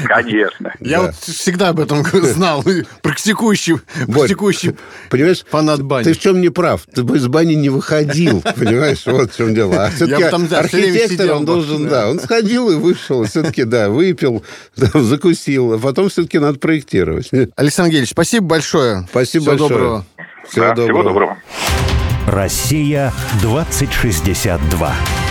Конечно. 0.07 0.73
Я 0.79 1.01
вот 1.01 1.15
всегда 1.15 1.69
об 1.69 1.79
этом 1.79 1.97
знал. 2.03 2.63
Практикующий, 3.03 3.75
практикующий 4.07 4.77
понимаешь, 5.09 5.43
фанат 5.43 5.81
бани. 5.81 6.05
Ты 6.05 6.13
в 6.13 6.19
чем 6.19 6.39
не 6.39 6.49
прав? 6.49 6.85
Ты 6.93 7.03
бы 7.03 7.17
из 7.17 7.27
бани 7.27 7.53
не 7.53 7.69
выходил, 7.69 8.41
понимаешь? 8.57 9.05
Вот 9.05 9.31
в 9.31 9.37
чем 9.37 9.53
дело. 9.53 9.85
А 9.85 9.89
все-таки 9.89 10.23
архитектор, 10.23 11.35
он 11.35 11.45
должен, 11.45 11.87
да, 11.89 12.09
он 12.09 12.19
сходил 12.19 12.69
и 12.69 12.76
вышел, 12.77 13.23
все-таки, 13.25 13.63
да, 13.63 13.89
выпил, 13.89 14.43
закусил, 14.75 15.73
а 15.73 15.77
потом 15.77 16.09
все-таки 16.09 16.39
надо 16.39 16.59
проектировать. 16.59 17.29
Александр 17.55 17.91
Гельевич, 17.91 18.11
спасибо 18.11 18.47
большое. 18.47 19.07
Спасибо 19.09 19.41
Всего 19.43 19.51
большое. 19.51 19.69
Доброго. 19.69 20.05
Всего, 20.47 20.65
да, 20.65 20.75
доброго. 20.75 20.87
всего 20.87 21.03
доброго. 21.03 21.37
Россия 22.27 23.13
2062. 23.41 25.26